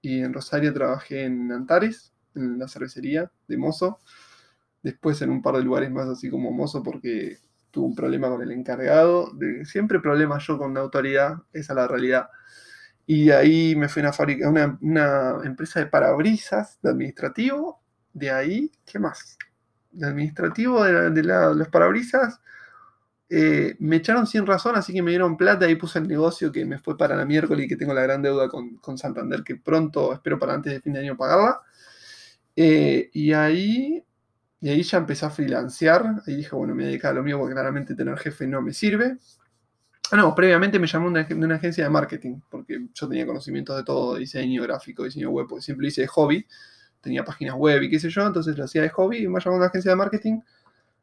Y 0.01 0.21
en 0.21 0.33
Rosario 0.33 0.73
trabajé 0.73 1.25
en 1.25 1.53
Antares, 1.53 2.15
en 2.35 2.59
la 2.59 2.67
cervecería 2.67 3.31
de 3.47 3.59
mozo. 3.59 4.01
Después 4.83 5.21
en 5.21 5.29
un 5.29 5.43
par 5.43 5.57
de 5.57 5.63
lugares 5.63 5.91
más 5.91 6.09
así 6.09 6.31
como 6.31 6.51
mozo 6.53 6.83
porque 6.83 7.37
tuve 7.71 7.87
un 7.87 7.95
problema 7.95 8.31
con 8.31 8.41
el 8.41 8.53
encargado. 8.53 9.31
De, 9.35 9.67
siempre 9.67 10.01
problemas 10.01 10.47
yo 10.47 10.57
con 10.57 10.73
la 10.73 10.81
autoridad, 10.81 11.35
esa 11.53 11.75
es 11.75 11.77
la 11.77 11.87
realidad. 11.87 12.31
Y 13.13 13.33
ahí 13.33 13.75
me 13.75 13.89
fui 13.89 14.03
a 14.03 14.05
una 14.05 14.13
fábrica, 14.13 14.49
una, 14.49 14.79
una 14.81 15.41
empresa 15.43 15.81
de 15.81 15.87
parabrisas, 15.87 16.79
de 16.81 16.91
administrativo. 16.91 17.83
De 18.13 18.31
ahí, 18.31 18.71
¿qué 18.87 19.01
más? 19.01 19.37
De 19.91 20.07
administrativo 20.07 20.85
de, 20.85 21.23
los 21.25 21.67
parabrisas. 21.71 22.41
Eh, 23.29 23.75
me 23.81 23.97
echaron 23.97 24.29
sin 24.29 24.47
razón, 24.47 24.77
así 24.77 24.93
que 24.93 25.03
me 25.03 25.11
dieron 25.11 25.37
plata 25.37 25.69
y 25.69 25.75
puse 25.75 25.99
el 25.99 26.07
negocio 26.07 26.53
que 26.53 26.65
me 26.65 26.79
fue 26.79 26.97
para 26.97 27.17
la 27.17 27.25
miércoles 27.25 27.67
y 27.67 27.69
que 27.69 27.75
tengo 27.75 27.95
la 27.95 28.03
gran 28.03 28.23
deuda 28.23 28.49
con, 28.49 28.97
Santander, 28.97 29.43
que 29.43 29.57
pronto 29.57 30.13
espero 30.13 30.39
para 30.39 30.55
antes 30.55 30.73
de 30.73 30.81
fin 30.81 30.93
de 30.93 31.01
año 31.01 31.17
pagarla. 31.17 31.63
Eh, 32.55 33.11
y 33.13 33.33
ahí 33.33 34.05
y 34.61 34.69
ahí 34.69 34.85
ya 34.85 34.99
empecé 34.99 35.27
a 35.27 35.31
freelancear. 35.31 36.23
Ahí 36.29 36.37
dije, 36.37 36.55
bueno, 36.55 36.77
me 36.77 36.83
voy 36.83 36.85
a 36.85 36.89
dedicar 36.91 37.11
a 37.11 37.15
lo 37.15 37.25
mío 37.25 37.39
porque 37.39 37.55
claramente 37.55 37.97
tener 37.97 38.17
jefe 38.19 38.47
no 38.47 38.63
me 38.63 38.73
sirve. 38.73 39.19
Ah, 40.13 40.17
no, 40.17 40.35
previamente 40.35 40.79
me 40.81 40.89
llamó 40.89 41.11
de 41.11 41.35
una, 41.35 41.55
agencia 41.55 41.85
de 41.85 41.91
marketing, 41.91 42.41
porque 42.51 42.89
yo 42.93 43.09
tenía 43.09 43.25
conocimientos 43.27 43.77
de 43.77 43.85
todo, 43.85 44.17
diseño 44.17 44.63
gráfico, 44.65 45.05
diseño 45.05 45.31
web, 45.31 45.47
porque 45.49 45.63
siempre 45.63 45.87
hice 45.87 46.01
de 46.01 46.09
hobby, 46.09 46.47
tenía 47.01 47.25
páginas 47.25 47.55
web 47.55 47.83
y 47.83 47.91
qué 47.91 48.01
sé 48.01 48.11
yo, 48.11 48.27
entonces 48.27 48.59
lo 48.59 48.65
hacía 48.65 48.83
de 48.83 48.89
hobby 48.91 49.19
y 49.19 49.29
me 49.29 49.41
llamó 49.41 49.57
una 49.57 49.67
agencia 49.67 49.93
de 49.93 49.97
marketing. 49.97 50.41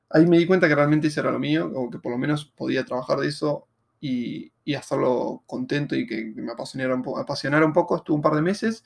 Ahí 0.10 0.28
me 0.28 0.38
di 0.38 0.46
cuenta 0.46 0.67
que 0.67 0.76
realmente 0.76 1.08
ese 1.08 1.22
era 1.22 1.32
lo 1.32 1.39
mío, 1.39 1.72
o 1.74 1.89
que 1.89 2.00
por 2.00 2.12
lo 2.12 2.17
menos 2.17 2.46
podía 2.46 2.86
trabajar 2.86 3.20
de 3.20 3.28
eso 3.30 3.67
y, 4.02 4.52
hacerlo 4.76 5.43
contento 5.48 5.96
y 5.96 6.06
que 6.06 6.34
me 6.36 6.52
apasionara 6.52 6.93
un, 6.96 7.02
poco, 7.04 7.20
apasionara 7.20 7.65
un 7.65 7.74
poco. 7.74 7.96
Estuve 7.98 8.17
un 8.17 8.22
par 8.22 8.36
de 8.36 8.41
meses, 8.41 8.84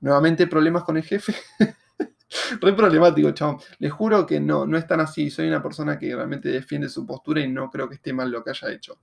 nuevamente 0.00 0.46
problemas 0.46 0.84
con 0.84 0.96
el 0.98 1.02
jefe. 1.04 1.34
Re 2.60 2.72
problemático, 2.74 3.30
chabón. 3.32 3.58
Les 3.78 3.92
juro 3.92 4.26
que 4.26 4.40
no, 4.40 4.66
no 4.66 4.76
es 4.78 4.86
tan 4.86 5.00
así. 5.00 5.30
Soy 5.30 5.48
una 5.48 5.62
persona 5.62 5.98
que 5.98 6.14
realmente 6.14 6.48
defiende 6.50 6.88
su 6.88 7.06
postura 7.06 7.40
y 7.40 7.48
no 7.48 7.70
creo 7.70 7.88
que 7.88 7.96
esté 7.96 8.12
mal 8.12 8.30
lo 8.30 8.44
que 8.44 8.50
haya 8.50 8.70
hecho. 8.70 8.98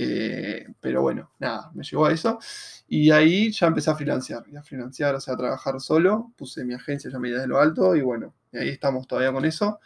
Eh, 0.00 0.64
pero 0.80 1.02
bueno, 1.02 1.32
nada, 1.40 1.72
me 1.74 1.82
llegó 1.82 2.06
a 2.06 2.12
eso. 2.12 2.38
Y 2.86 3.10
ahí 3.10 3.50
ya 3.50 3.66
empecé 3.66 3.90
a 3.90 3.96
financiar, 3.96 4.44
a 4.56 4.62
financiar, 4.62 5.16
o 5.16 5.20
sea, 5.20 5.34
a 5.34 5.36
trabajar 5.36 5.80
solo. 5.80 6.32
Puse 6.36 6.64
mi 6.64 6.74
agencia 6.74 7.10
ya 7.10 7.18
medida 7.18 7.40
de 7.40 7.48
lo 7.48 7.58
alto 7.58 7.96
y 7.96 8.02
bueno, 8.02 8.34
ahí 8.52 8.68
estamos 8.68 9.08
todavía 9.08 9.32
con 9.32 9.44
eso. 9.44 9.80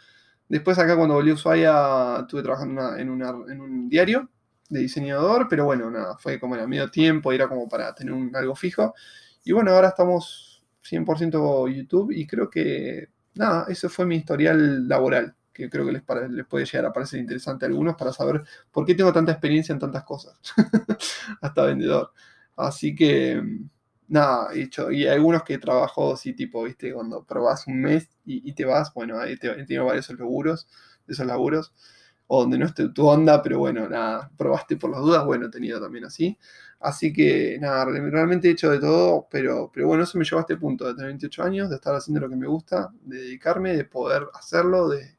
Después 0.47 0.77
acá 0.77 0.95
cuando 0.95 1.15
volví 1.15 1.31
a 1.31 1.33
Ushuaia 1.33 2.17
estuve 2.21 2.43
trabajando 2.43 2.95
en, 2.95 3.09
un 3.09 3.89
diario 3.89 4.29
de 4.69 4.81
diseñador, 4.81 5.47
pero 5.49 5.65
bueno, 5.65 5.89
nada, 5.89 6.15
fue 6.19 6.39
como 6.39 6.55
a 6.55 6.67
medio 6.67 6.91
tiempo, 6.91 7.31
era 7.31 7.47
como 7.47 7.67
para 7.67 7.95
tener 7.95 8.13
un, 8.13 8.35
algo 8.35 8.55
fijo. 8.55 8.93
Y 9.43 9.51
bueno, 9.51 9.71
ahora 9.71 9.89
estamos 9.89 10.63
100% 10.83 11.73
YouTube 11.75 12.11
y 12.11 12.27
creo 12.27 12.49
que, 12.51 13.09
nada, 13.33 13.65
eso 13.67 13.89
fue 13.89 14.05
mi 14.05 14.17
historial 14.17 14.87
laboral 14.87 15.35
que 15.53 15.69
creo 15.69 15.85
que 15.85 15.91
les, 15.93 16.03
les 16.31 16.45
puede 16.45 16.65
llegar 16.65 16.85
a 16.85 16.93
parecer 16.93 17.19
interesante 17.19 17.65
a 17.65 17.67
algunos 17.69 17.95
para 17.95 18.11
saber 18.11 18.43
por 18.71 18.85
qué 18.85 18.95
tengo 18.95 19.13
tanta 19.13 19.31
experiencia 19.31 19.73
en 19.73 19.79
tantas 19.79 20.03
cosas, 20.03 20.37
hasta 21.41 21.65
vendedor. 21.65 22.11
Así 22.55 22.95
que, 22.95 23.41
nada, 24.07 24.53
hecho, 24.53 24.91
y 24.91 25.07
algunos 25.07 25.43
que 25.43 25.57
trabajo 25.57 26.13
así, 26.13 26.33
tipo, 26.33 26.63
viste, 26.63 26.93
cuando 26.93 27.23
probás 27.23 27.67
un 27.67 27.81
mes 27.81 28.09
y, 28.25 28.53
te 28.53 28.65
vas, 28.65 28.93
bueno, 28.93 29.19
ahí 29.19 29.37
te, 29.37 29.49
he 29.49 29.65
tenido 29.65 29.85
varios 29.85 30.09
laburos, 30.09 30.67
esos 31.07 31.25
laburos, 31.25 31.73
o 32.27 32.41
donde 32.41 32.57
no 32.57 32.65
esté 32.65 32.89
tu 32.89 33.07
onda, 33.07 33.41
pero 33.41 33.59
bueno, 33.59 33.87
nada, 33.89 34.31
probaste 34.37 34.77
por 34.77 34.91
las 34.91 35.01
dudas, 35.01 35.25
bueno, 35.25 35.47
he 35.47 35.49
tenido 35.49 35.81
también 35.81 36.05
así. 36.05 36.37
Así 36.79 37.13
que, 37.13 37.57
nada, 37.61 37.85
realmente 37.85 38.49
he 38.49 38.51
hecho 38.51 38.69
de 38.71 38.79
todo, 38.79 39.27
pero, 39.31 39.71
pero 39.73 39.87
bueno, 39.87 40.03
eso 40.03 40.17
me 40.17 40.25
llevó 40.25 40.39
a 40.39 40.41
este 40.41 40.57
punto, 40.57 40.85
de 40.85 40.93
tener 40.95 41.07
28 41.07 41.43
años, 41.43 41.69
de 41.69 41.75
estar 41.75 41.95
haciendo 41.95 42.21
lo 42.21 42.29
que 42.29 42.35
me 42.35 42.47
gusta, 42.47 42.91
de 43.03 43.17
dedicarme, 43.19 43.75
de 43.75 43.85
poder 43.85 44.27
hacerlo, 44.33 44.89
de 44.89 45.15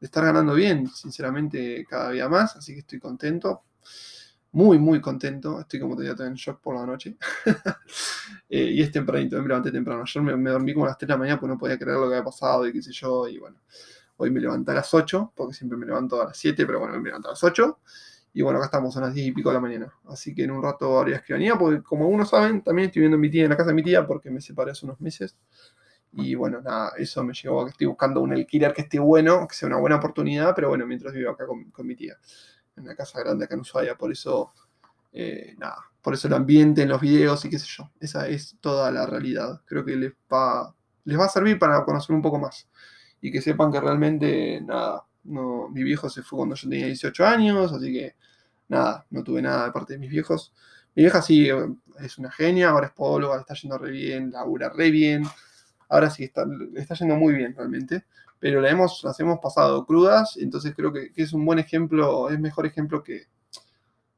de 0.00 0.06
estar 0.06 0.24
ganando 0.24 0.54
bien, 0.54 0.86
sinceramente, 0.88 1.84
cada 1.88 2.10
día 2.10 2.28
más, 2.28 2.56
así 2.56 2.74
que 2.74 2.80
estoy 2.80 2.98
contento, 2.98 3.64
muy, 4.52 4.78
muy 4.78 5.00
contento, 5.00 5.60
estoy 5.60 5.80
como 5.80 5.96
todavía 5.96 6.26
en 6.26 6.34
shock 6.34 6.60
por 6.60 6.76
la 6.76 6.86
noche, 6.86 7.16
eh, 8.48 8.70
y 8.72 8.82
es 8.82 8.90
tempranito, 8.90 9.40
me 9.40 9.48
levanté 9.48 9.70
temprano, 9.70 10.02
ayer 10.02 10.22
me, 10.22 10.50
dormí 10.50 10.72
como 10.72 10.86
a 10.86 10.88
las 10.88 10.98
3 10.98 11.08
de 11.08 11.14
la 11.14 11.18
mañana 11.18 11.40
porque 11.40 11.52
no 11.52 11.58
podía 11.58 11.78
creer 11.78 11.98
lo 11.98 12.08
que 12.08 12.14
había 12.14 12.24
pasado 12.24 12.66
y 12.66 12.72
qué 12.72 12.82
sé 12.82 12.92
yo, 12.92 13.28
y 13.28 13.38
bueno, 13.38 13.58
hoy 14.18 14.30
me 14.30 14.40
levanté 14.40 14.72
a 14.72 14.74
las 14.74 14.92
8, 14.92 15.32
porque 15.34 15.54
siempre 15.54 15.78
me 15.78 15.86
levanto 15.86 16.20
a 16.20 16.26
las 16.26 16.36
7, 16.38 16.66
pero 16.66 16.80
bueno, 16.80 16.98
me 16.98 17.08
levanto 17.08 17.28
a 17.28 17.32
las 17.32 17.44
8, 17.44 17.78
y 18.36 18.42
bueno, 18.42 18.58
acá 18.58 18.66
estamos 18.66 18.94
a 18.98 19.00
las 19.00 19.14
10 19.14 19.28
y 19.28 19.32
pico 19.32 19.48
de 19.48 19.54
la 19.54 19.60
mañana. 19.60 19.92
Así 20.08 20.34
que 20.34 20.44
en 20.44 20.50
un 20.50 20.62
rato 20.62 20.98
habría 20.98 21.16
escribanía, 21.16 21.56
porque 21.56 21.82
como 21.82 22.04
algunos 22.04 22.28
saben, 22.28 22.60
también 22.62 22.88
estoy 22.88 23.00
viendo 23.00 23.16
a 23.16 23.18
mi 23.18 23.30
tía 23.30 23.44
en 23.44 23.48
la 23.48 23.56
casa 23.56 23.68
de 23.68 23.74
mi 23.74 23.82
tía, 23.82 24.06
porque 24.06 24.30
me 24.30 24.42
separé 24.42 24.72
hace 24.72 24.84
unos 24.84 25.00
meses. 25.00 25.34
Y 26.16 26.34
bueno, 26.34 26.62
nada, 26.62 26.92
eso 26.96 27.22
me 27.22 27.34
llevó 27.34 27.60
a 27.60 27.64
que 27.66 27.70
estoy 27.72 27.86
buscando 27.86 28.22
un 28.22 28.32
alquiler 28.32 28.72
que 28.72 28.82
esté 28.82 28.98
bueno, 28.98 29.46
que 29.46 29.54
sea 29.54 29.68
una 29.68 29.76
buena 29.76 29.96
oportunidad, 29.96 30.54
pero 30.54 30.70
bueno, 30.70 30.86
mientras 30.86 31.12
vivo 31.12 31.30
acá 31.30 31.44
con, 31.46 31.86
mi 31.86 31.94
tía, 31.94 32.16
en 32.74 32.84
una 32.84 32.96
casa 32.96 33.20
grande 33.20 33.44
acá 33.44 33.54
en 33.54 33.60
Ushuaia, 33.60 33.96
por 33.96 34.10
eso, 34.10 34.52
eh, 35.12 35.54
nada, 35.58 35.76
por 36.00 36.14
eso 36.14 36.26
el 36.26 36.34
ambiente 36.34 36.82
en 36.82 36.88
los 36.88 37.02
videos 37.02 37.44
y 37.44 37.50
qué 37.50 37.58
sé 37.58 37.66
yo, 37.68 37.90
esa 38.00 38.26
es 38.28 38.56
toda 38.60 38.90
la 38.90 39.04
realidad. 39.04 39.60
Creo 39.66 39.84
que 39.84 39.94
les 39.94 40.12
va, 40.32 40.74
les 41.04 41.18
va 41.18 41.26
a 41.26 41.28
servir 41.28 41.58
para 41.58 41.84
conocer 41.84 42.16
un 42.16 42.22
poco 42.22 42.38
más 42.38 42.66
y 43.20 43.30
que 43.30 43.42
sepan 43.42 43.70
que 43.70 43.80
realmente, 43.80 44.60
nada, 44.62 45.04
mi 45.24 45.82
viejo 45.82 46.08
se 46.08 46.22
fue 46.22 46.38
cuando 46.38 46.54
yo 46.54 46.68
tenía 46.68 46.86
18 46.86 47.26
años, 47.26 47.72
así 47.72 47.92
que 47.92 48.14
nada, 48.68 49.06
no 49.10 49.22
tuve 49.22 49.42
nada 49.42 49.66
de 49.66 49.72
parte 49.72 49.94
de 49.94 49.98
mis 49.98 50.10
viejos. 50.10 50.54
Mi 50.94 51.02
vieja 51.02 51.20
sí 51.20 51.48
es 52.00 52.18
una 52.18 52.30
genia, 52.30 52.70
ahora 52.70 52.86
es 52.86 52.92
podóloga, 52.92 53.38
está 53.38 53.54
yendo 53.54 53.76
re 53.76 53.90
bien, 53.90 54.30
labura 54.30 54.70
re 54.70 54.90
bien, 54.90 55.24
Ahora 55.88 56.10
sí, 56.10 56.24
está, 56.24 56.44
está 56.74 56.94
yendo 56.94 57.16
muy 57.16 57.34
bien 57.34 57.54
realmente, 57.54 58.04
pero 58.38 58.60
la 58.60 58.70
hemos, 58.70 59.02
las 59.04 59.18
hemos 59.20 59.38
pasado 59.40 59.84
crudas, 59.86 60.36
entonces 60.36 60.74
creo 60.74 60.92
que, 60.92 61.12
es 61.16 61.32
un 61.32 61.44
buen 61.44 61.58
ejemplo, 61.58 62.30
es 62.30 62.38
mejor 62.38 62.66
ejemplo 62.66 63.02
que... 63.02 63.26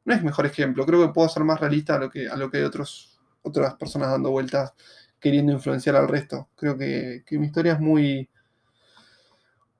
No 0.04 0.14
es 0.14 0.22
mejor 0.22 0.46
ejemplo, 0.46 0.86
creo 0.86 1.06
que 1.06 1.12
puedo 1.12 1.28
ser 1.28 1.44
más 1.44 1.60
realista 1.60 1.96
a 1.96 1.98
lo 1.98 2.10
que, 2.10 2.28
a 2.28 2.36
lo 2.36 2.50
que 2.50 2.58
hay 2.58 2.62
otros, 2.64 3.20
otras 3.42 3.74
personas 3.74 4.10
dando 4.10 4.30
vueltas 4.30 4.72
queriendo 5.20 5.52
influenciar 5.52 5.96
al 5.96 6.08
resto. 6.08 6.48
Creo 6.56 6.78
que, 6.78 7.22
mi 7.32 7.46
historia 7.46 7.74
es 7.74 7.80
muy, 7.80 8.28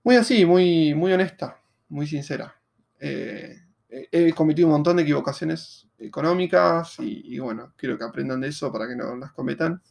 muy 0.05 0.17
así, 0.17 0.45
muy, 0.45 0.95
muy 0.95 1.13
honesta, 1.13 1.59
muy 1.89 2.07
sincera. 2.07 2.55
Eh, 3.01 3.57
he 3.89 4.33
cometido 4.33 4.69
un 4.69 4.73
montón 4.73 4.97
de 4.97 5.03
equivocaciones 5.03 5.89
económicas 5.99 6.97
y, 7.01 7.39
bueno, 7.39 7.73
quiero 7.77 7.99
que 7.99 8.05
aprendan 8.05 8.41
de 8.41 8.49
eso 8.49 8.73
para 8.73 8.87
que 8.87 8.97
no 8.97 9.17
las 9.17 9.33
cometan. 9.33 9.83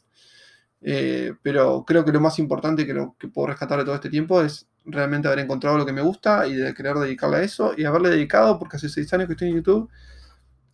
Eh, 0.81 1.33
pero 1.41 1.83
creo 1.85 2.05
que 2.05 2.11
lo 2.11 2.21
más 2.21 2.37
importante 2.39 2.85
que, 2.85 2.93
puedo 3.29 3.47
rescatar 3.47 3.79
de 3.79 3.85
todo 3.85 3.95
este 3.95 4.09
tiempo 4.09 4.41
es 4.41 4.67
realmente 4.85 5.27
haber 5.27 5.39
encontrado 5.39 5.77
lo 5.77 5.85
que 5.85 5.93
me 5.93 6.01
gusta 6.01 6.47
y 6.47 6.55
de 6.55 6.73
querer 6.73 6.95
dedicarle 6.95 7.37
a 7.37 7.41
eso 7.41 7.73
y 7.75 7.83
haberle 7.83 8.09
dedicado 8.09 8.57
porque 8.59 8.77
hace 8.77 8.89
seis 8.89 9.11
años 9.13 9.27
que 9.27 9.33
estoy 9.33 9.49
en 9.49 9.55
YouTube 9.55 9.89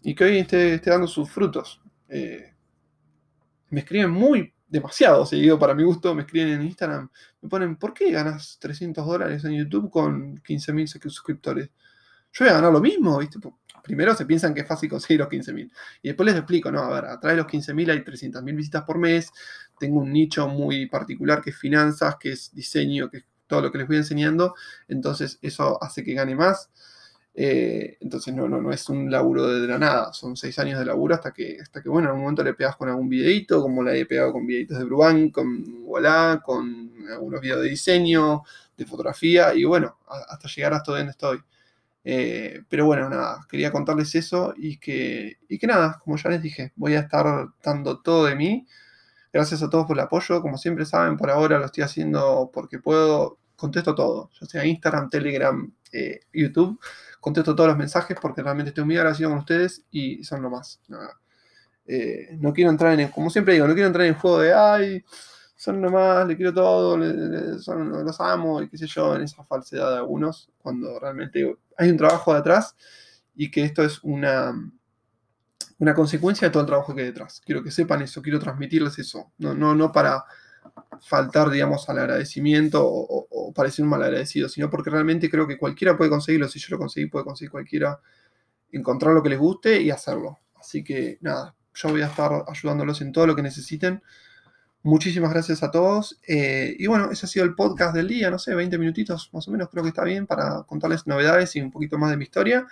y 0.01 0.13
que 0.13 0.25
hoy 0.25 0.37
esté, 0.37 0.77
dando 0.79 1.07
sus 1.07 1.29
frutos. 1.29 1.81
Eh, 2.09 2.53
me 3.69 3.79
escriben 3.79 4.11
muy 4.11 4.53
demasiado 4.67 5.25
seguido 5.25 5.57
para 5.57 5.73
mi 5.73 5.83
gusto, 5.83 6.13
me 6.13 6.23
escriben 6.23 6.49
en 6.49 6.63
Instagram, 6.63 7.09
me 7.41 7.49
ponen, 7.49 7.75
¿por 7.75 7.93
qué 7.93 8.11
ganas 8.11 8.57
300 8.59 9.05
dólares 9.05 9.43
en 9.45 9.53
YouTube 9.53 9.89
con 9.89 10.41
15.000 10.41 10.87
suscriptores? 10.87 11.69
Yo 12.31 12.45
voy 12.45 12.49
a 12.49 12.55
ganar 12.55 12.73
lo 12.73 12.81
mismo, 12.81 13.19
¿viste? 13.19 13.39
Primero 13.83 14.15
se 14.15 14.25
piensan 14.25 14.53
que 14.53 14.61
es 14.61 14.67
fácil 14.67 14.89
conseguir 14.89 15.19
los 15.19 15.29
15.000. 15.29 15.71
Y 16.01 16.07
después 16.07 16.25
les 16.25 16.35
explico, 16.35 16.71
no, 16.71 16.79
a 16.79 16.89
ver, 16.89 17.05
atrás 17.05 17.33
de 17.33 17.37
los 17.37 17.45
15.000 17.45 17.91
hay 17.91 17.99
300.000 17.99 18.55
visitas 18.55 18.83
por 18.83 18.97
mes, 18.97 19.31
tengo 19.79 19.99
un 20.01 20.11
nicho 20.13 20.47
muy 20.47 20.87
particular 20.87 21.41
que 21.41 21.51
es 21.51 21.57
finanzas, 21.57 22.15
que 22.19 22.31
es 22.33 22.53
diseño, 22.53 23.09
que 23.09 23.17
es 23.17 23.25
todo 23.47 23.61
lo 23.61 23.71
que 23.71 23.77
les 23.79 23.87
voy 23.87 23.97
enseñando, 23.97 24.55
entonces 24.87 25.39
eso 25.41 25.81
hace 25.83 26.03
que 26.03 26.13
gane 26.13 26.35
más. 26.35 26.69
Eh, 27.35 27.97
entonces 28.01 28.31
no, 28.33 28.47
no, 28.47 28.61
no 28.61 28.71
es 28.71 28.87
un 28.89 29.09
laburo 29.09 29.47
de 29.47 29.67
la 29.67 29.79
nada, 29.79 30.13
son 30.13 30.37
seis 30.37 30.59
años 30.59 30.77
de 30.79 30.85
laburo 30.85 31.15
hasta 31.15 31.31
que, 31.33 31.57
hasta 31.61 31.81
que 31.81 31.89
bueno, 31.89 32.07
en 32.07 32.09
algún 32.11 32.23
momento 32.23 32.43
le 32.43 32.53
pegas 32.53 32.75
con 32.75 32.89
algún 32.89 33.09
videito, 33.09 33.61
como 33.61 33.81
la 33.83 33.95
he 33.95 34.05
pegado 34.05 34.33
con 34.33 34.45
videitos 34.45 34.77
de 34.77 34.85
Bruban, 34.85 35.29
con 35.29 35.83
Voilà, 35.85 36.41
con 36.45 36.91
algunos 37.11 37.41
videos 37.41 37.61
de 37.61 37.69
diseño, 37.69 38.43
de 38.77 38.85
fotografía, 38.85 39.53
y 39.55 39.63
bueno, 39.63 39.97
hasta 40.29 40.47
llegar 40.47 40.73
hasta 40.73 40.91
donde 40.93 41.11
estoy. 41.11 41.39
Eh, 42.05 42.63
pero 42.69 42.85
bueno, 42.85 43.09
nada, 43.09 43.45
quería 43.49 43.71
contarles 43.71 44.13
eso 44.15 44.53
y 44.57 44.77
que, 44.77 45.37
y 45.47 45.57
que 45.57 45.67
nada, 45.67 45.99
como 46.03 46.17
ya 46.17 46.29
les 46.29 46.41
dije, 46.41 46.73
voy 46.75 46.95
a 46.95 47.01
estar 47.01 47.47
dando 47.63 48.01
todo 48.01 48.25
de 48.25 48.35
mí. 48.35 48.67
Gracias 49.33 49.63
a 49.63 49.69
todos 49.69 49.87
por 49.87 49.97
el 49.97 50.03
apoyo, 50.03 50.43
como 50.43 50.59
siempre 50.59 50.85
saben, 50.85 51.17
por 51.17 51.31
ahora 51.31 51.57
lo 51.57 51.65
estoy 51.65 51.83
haciendo 51.83 52.51
porque 52.53 52.77
puedo, 52.77 53.39
contesto 53.55 53.95
todo, 53.95 54.29
ya 54.39 54.45
sea 54.45 54.63
Instagram, 54.63 55.09
Telegram, 55.09 55.73
eh, 55.91 56.19
YouTube, 56.31 56.79
contesto 57.19 57.55
todos 57.55 57.69
los 57.69 57.77
mensajes 57.77 58.15
porque 58.21 58.43
realmente 58.43 58.69
estoy 58.69 58.83
muy 58.83 58.95
agradecido 58.95 59.31
con 59.31 59.39
ustedes 59.39 59.85
y 59.89 60.23
son 60.23 60.43
lo 60.43 60.51
más. 60.51 60.81
Eh, 61.87 62.37
no 62.39 62.53
quiero 62.53 62.69
entrar 62.69 62.99
en, 62.99 63.09
como 63.09 63.31
siempre 63.31 63.55
digo, 63.55 63.67
no 63.67 63.73
quiero 63.73 63.87
entrar 63.87 64.05
en 64.05 64.13
el 64.13 64.19
juego 64.19 64.39
de, 64.39 64.53
ay, 64.53 65.03
son 65.55 65.81
nomás, 65.81 66.27
le 66.27 66.35
quiero 66.35 66.53
todo, 66.53 66.95
los 66.97 68.21
amo 68.21 68.61
y 68.61 68.69
qué 68.69 68.77
sé 68.77 68.85
yo, 68.85 69.15
en 69.15 69.23
esa 69.23 69.43
falsedad 69.45 69.91
de 69.91 69.97
algunos, 69.97 70.51
cuando 70.59 70.99
realmente 70.99 71.55
hay 71.77 71.89
un 71.89 71.97
trabajo 71.97 72.35
detrás 72.35 72.75
y 73.33 73.49
que 73.49 73.63
esto 73.63 73.83
es 73.83 74.03
una, 74.03 74.53
una 75.79 75.93
consecuencia 75.93 76.47
de 76.47 76.51
todo 76.51 76.61
el 76.61 76.67
trabajo 76.67 76.93
que 76.93 77.01
hay 77.01 77.07
detrás. 77.07 77.41
Quiero 77.45 77.63
que 77.63 77.71
sepan 77.71 78.01
eso, 78.01 78.21
quiero 78.21 78.39
transmitirles 78.39 78.97
eso, 78.99 79.31
no, 79.37 79.53
no, 79.53 79.75
no 79.75 79.91
para 79.91 80.23
faltar, 81.01 81.49
digamos, 81.49 81.87
al 81.89 81.99
agradecimiento 81.99 82.81
o, 82.83 83.53
parecer 83.53 83.83
un 83.83 83.89
mal 83.89 84.01
agradecido, 84.01 84.49
sino 84.49 84.69
porque 84.69 84.89
realmente 84.89 85.29
creo 85.29 85.45
que 85.47 85.59
cualquiera 85.59 85.95
puede 85.95 86.09
conseguirlo, 86.09 86.47
si 86.47 86.59
yo 86.59 86.67
lo 86.71 86.79
conseguí, 86.79 87.05
puede 87.05 87.25
conseguir 87.25 87.51
cualquiera, 87.51 87.99
encontrar 88.71 89.13
lo 89.13 89.21
que 89.21 89.29
les 89.29 89.37
guste 89.37 89.79
y 89.79 89.91
hacerlo. 89.91 90.39
Así 90.55 90.83
que 90.83 91.19
nada, 91.21 91.55
yo 91.75 91.89
voy 91.89 92.01
a 92.01 92.07
estar 92.07 92.45
ayudándolos 92.47 93.01
en 93.01 93.11
todo 93.11 93.27
lo 93.27 93.35
que 93.35 93.43
necesiten. 93.43 94.01
Muchísimas 94.81 95.31
gracias 95.31 95.61
a 95.61 95.69
todos. 95.69 96.19
Eh, 96.27 96.75
y 96.79 96.87
bueno, 96.87 97.11
ese 97.11 97.27
ha 97.27 97.29
sido 97.29 97.45
el 97.45 97.53
podcast 97.53 97.95
del 97.95 98.07
día, 98.07 98.31
no 98.31 98.39
sé, 98.39 98.55
20 98.55 98.77
minutitos 98.79 99.29
más 99.33 99.47
o 99.47 99.51
menos, 99.51 99.69
creo 99.69 99.83
que 99.83 99.89
está 99.89 100.03
bien 100.03 100.25
para 100.25 100.63
contarles 100.63 101.05
novedades 101.05 101.55
y 101.55 101.61
un 101.61 101.69
poquito 101.69 101.99
más 101.99 102.09
de 102.09 102.17
mi 102.17 102.23
historia. 102.23 102.65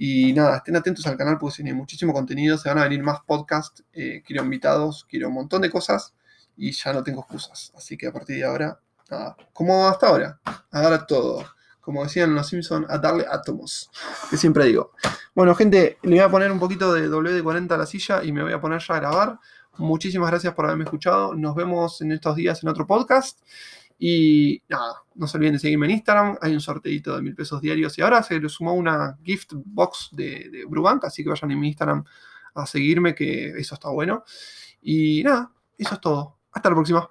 Y 0.00 0.32
nada, 0.32 0.58
estén 0.58 0.76
atentos 0.76 1.04
al 1.08 1.16
canal 1.16 1.38
porque 1.38 1.56
tiene 1.56 1.74
muchísimo 1.74 2.12
contenido, 2.12 2.56
se 2.56 2.68
van 2.68 2.78
a 2.78 2.84
venir 2.84 3.02
más 3.02 3.18
podcasts, 3.26 3.82
eh, 3.92 4.22
quiero 4.24 4.44
invitados, 4.44 5.04
quiero 5.10 5.26
un 5.26 5.34
montón 5.34 5.60
de 5.60 5.70
cosas 5.70 6.14
y 6.56 6.70
ya 6.70 6.92
no 6.92 7.02
tengo 7.02 7.22
excusas. 7.22 7.72
Así 7.76 7.96
que 7.96 8.06
a 8.06 8.12
partir 8.12 8.36
de 8.36 8.44
ahora, 8.44 8.78
nada, 9.10 9.36
como 9.52 9.88
hasta 9.88 10.06
ahora, 10.06 10.40
a 10.70 10.80
dar 10.80 11.04
todo. 11.04 11.44
Como 11.80 12.04
decían 12.04 12.32
los 12.32 12.46
Simpsons, 12.46 12.86
a 12.88 12.98
darle 12.98 13.26
átomos, 13.28 13.90
que 14.30 14.36
siempre 14.36 14.66
digo. 14.66 14.92
Bueno, 15.34 15.56
gente, 15.56 15.98
le 16.02 16.10
voy 16.10 16.20
a 16.20 16.28
poner 16.28 16.52
un 16.52 16.60
poquito 16.60 16.92
de 16.92 17.08
WD-40 17.08 17.72
a 17.72 17.78
la 17.78 17.86
silla 17.86 18.22
y 18.22 18.30
me 18.30 18.44
voy 18.44 18.52
a 18.52 18.60
poner 18.60 18.80
ya 18.80 18.94
a 18.94 19.00
grabar. 19.00 19.38
Muchísimas 19.78 20.30
gracias 20.30 20.54
por 20.54 20.66
haberme 20.66 20.84
escuchado. 20.84 21.34
Nos 21.34 21.56
vemos 21.56 22.00
en 22.02 22.12
estos 22.12 22.36
días 22.36 22.62
en 22.62 22.68
otro 22.68 22.86
podcast. 22.86 23.40
Y 23.98 24.62
nada, 24.68 25.02
no 25.16 25.26
se 25.26 25.36
olviden 25.36 25.54
de 25.54 25.58
seguirme 25.58 25.86
en 25.86 25.92
Instagram. 25.92 26.38
Hay 26.40 26.54
un 26.54 26.60
sorteito 26.60 27.16
de 27.16 27.22
mil 27.22 27.34
pesos 27.34 27.60
diarios. 27.60 27.98
Y 27.98 28.02
ahora 28.02 28.22
se 28.22 28.38
le 28.40 28.48
sumó 28.48 28.74
una 28.74 29.18
gift 29.24 29.52
box 29.54 30.10
de, 30.12 30.48
de 30.50 30.64
Brubank. 30.64 31.04
Así 31.04 31.22
que 31.24 31.30
vayan 31.30 31.50
en 31.50 31.60
mi 31.60 31.68
Instagram 31.68 32.04
a 32.54 32.66
seguirme, 32.66 33.14
que 33.14 33.50
eso 33.50 33.74
está 33.74 33.88
bueno. 33.88 34.24
Y 34.82 35.22
nada, 35.24 35.52
eso 35.76 35.94
es 35.94 36.00
todo. 36.00 36.38
Hasta 36.52 36.68
la 36.68 36.74
próxima. 36.76 37.08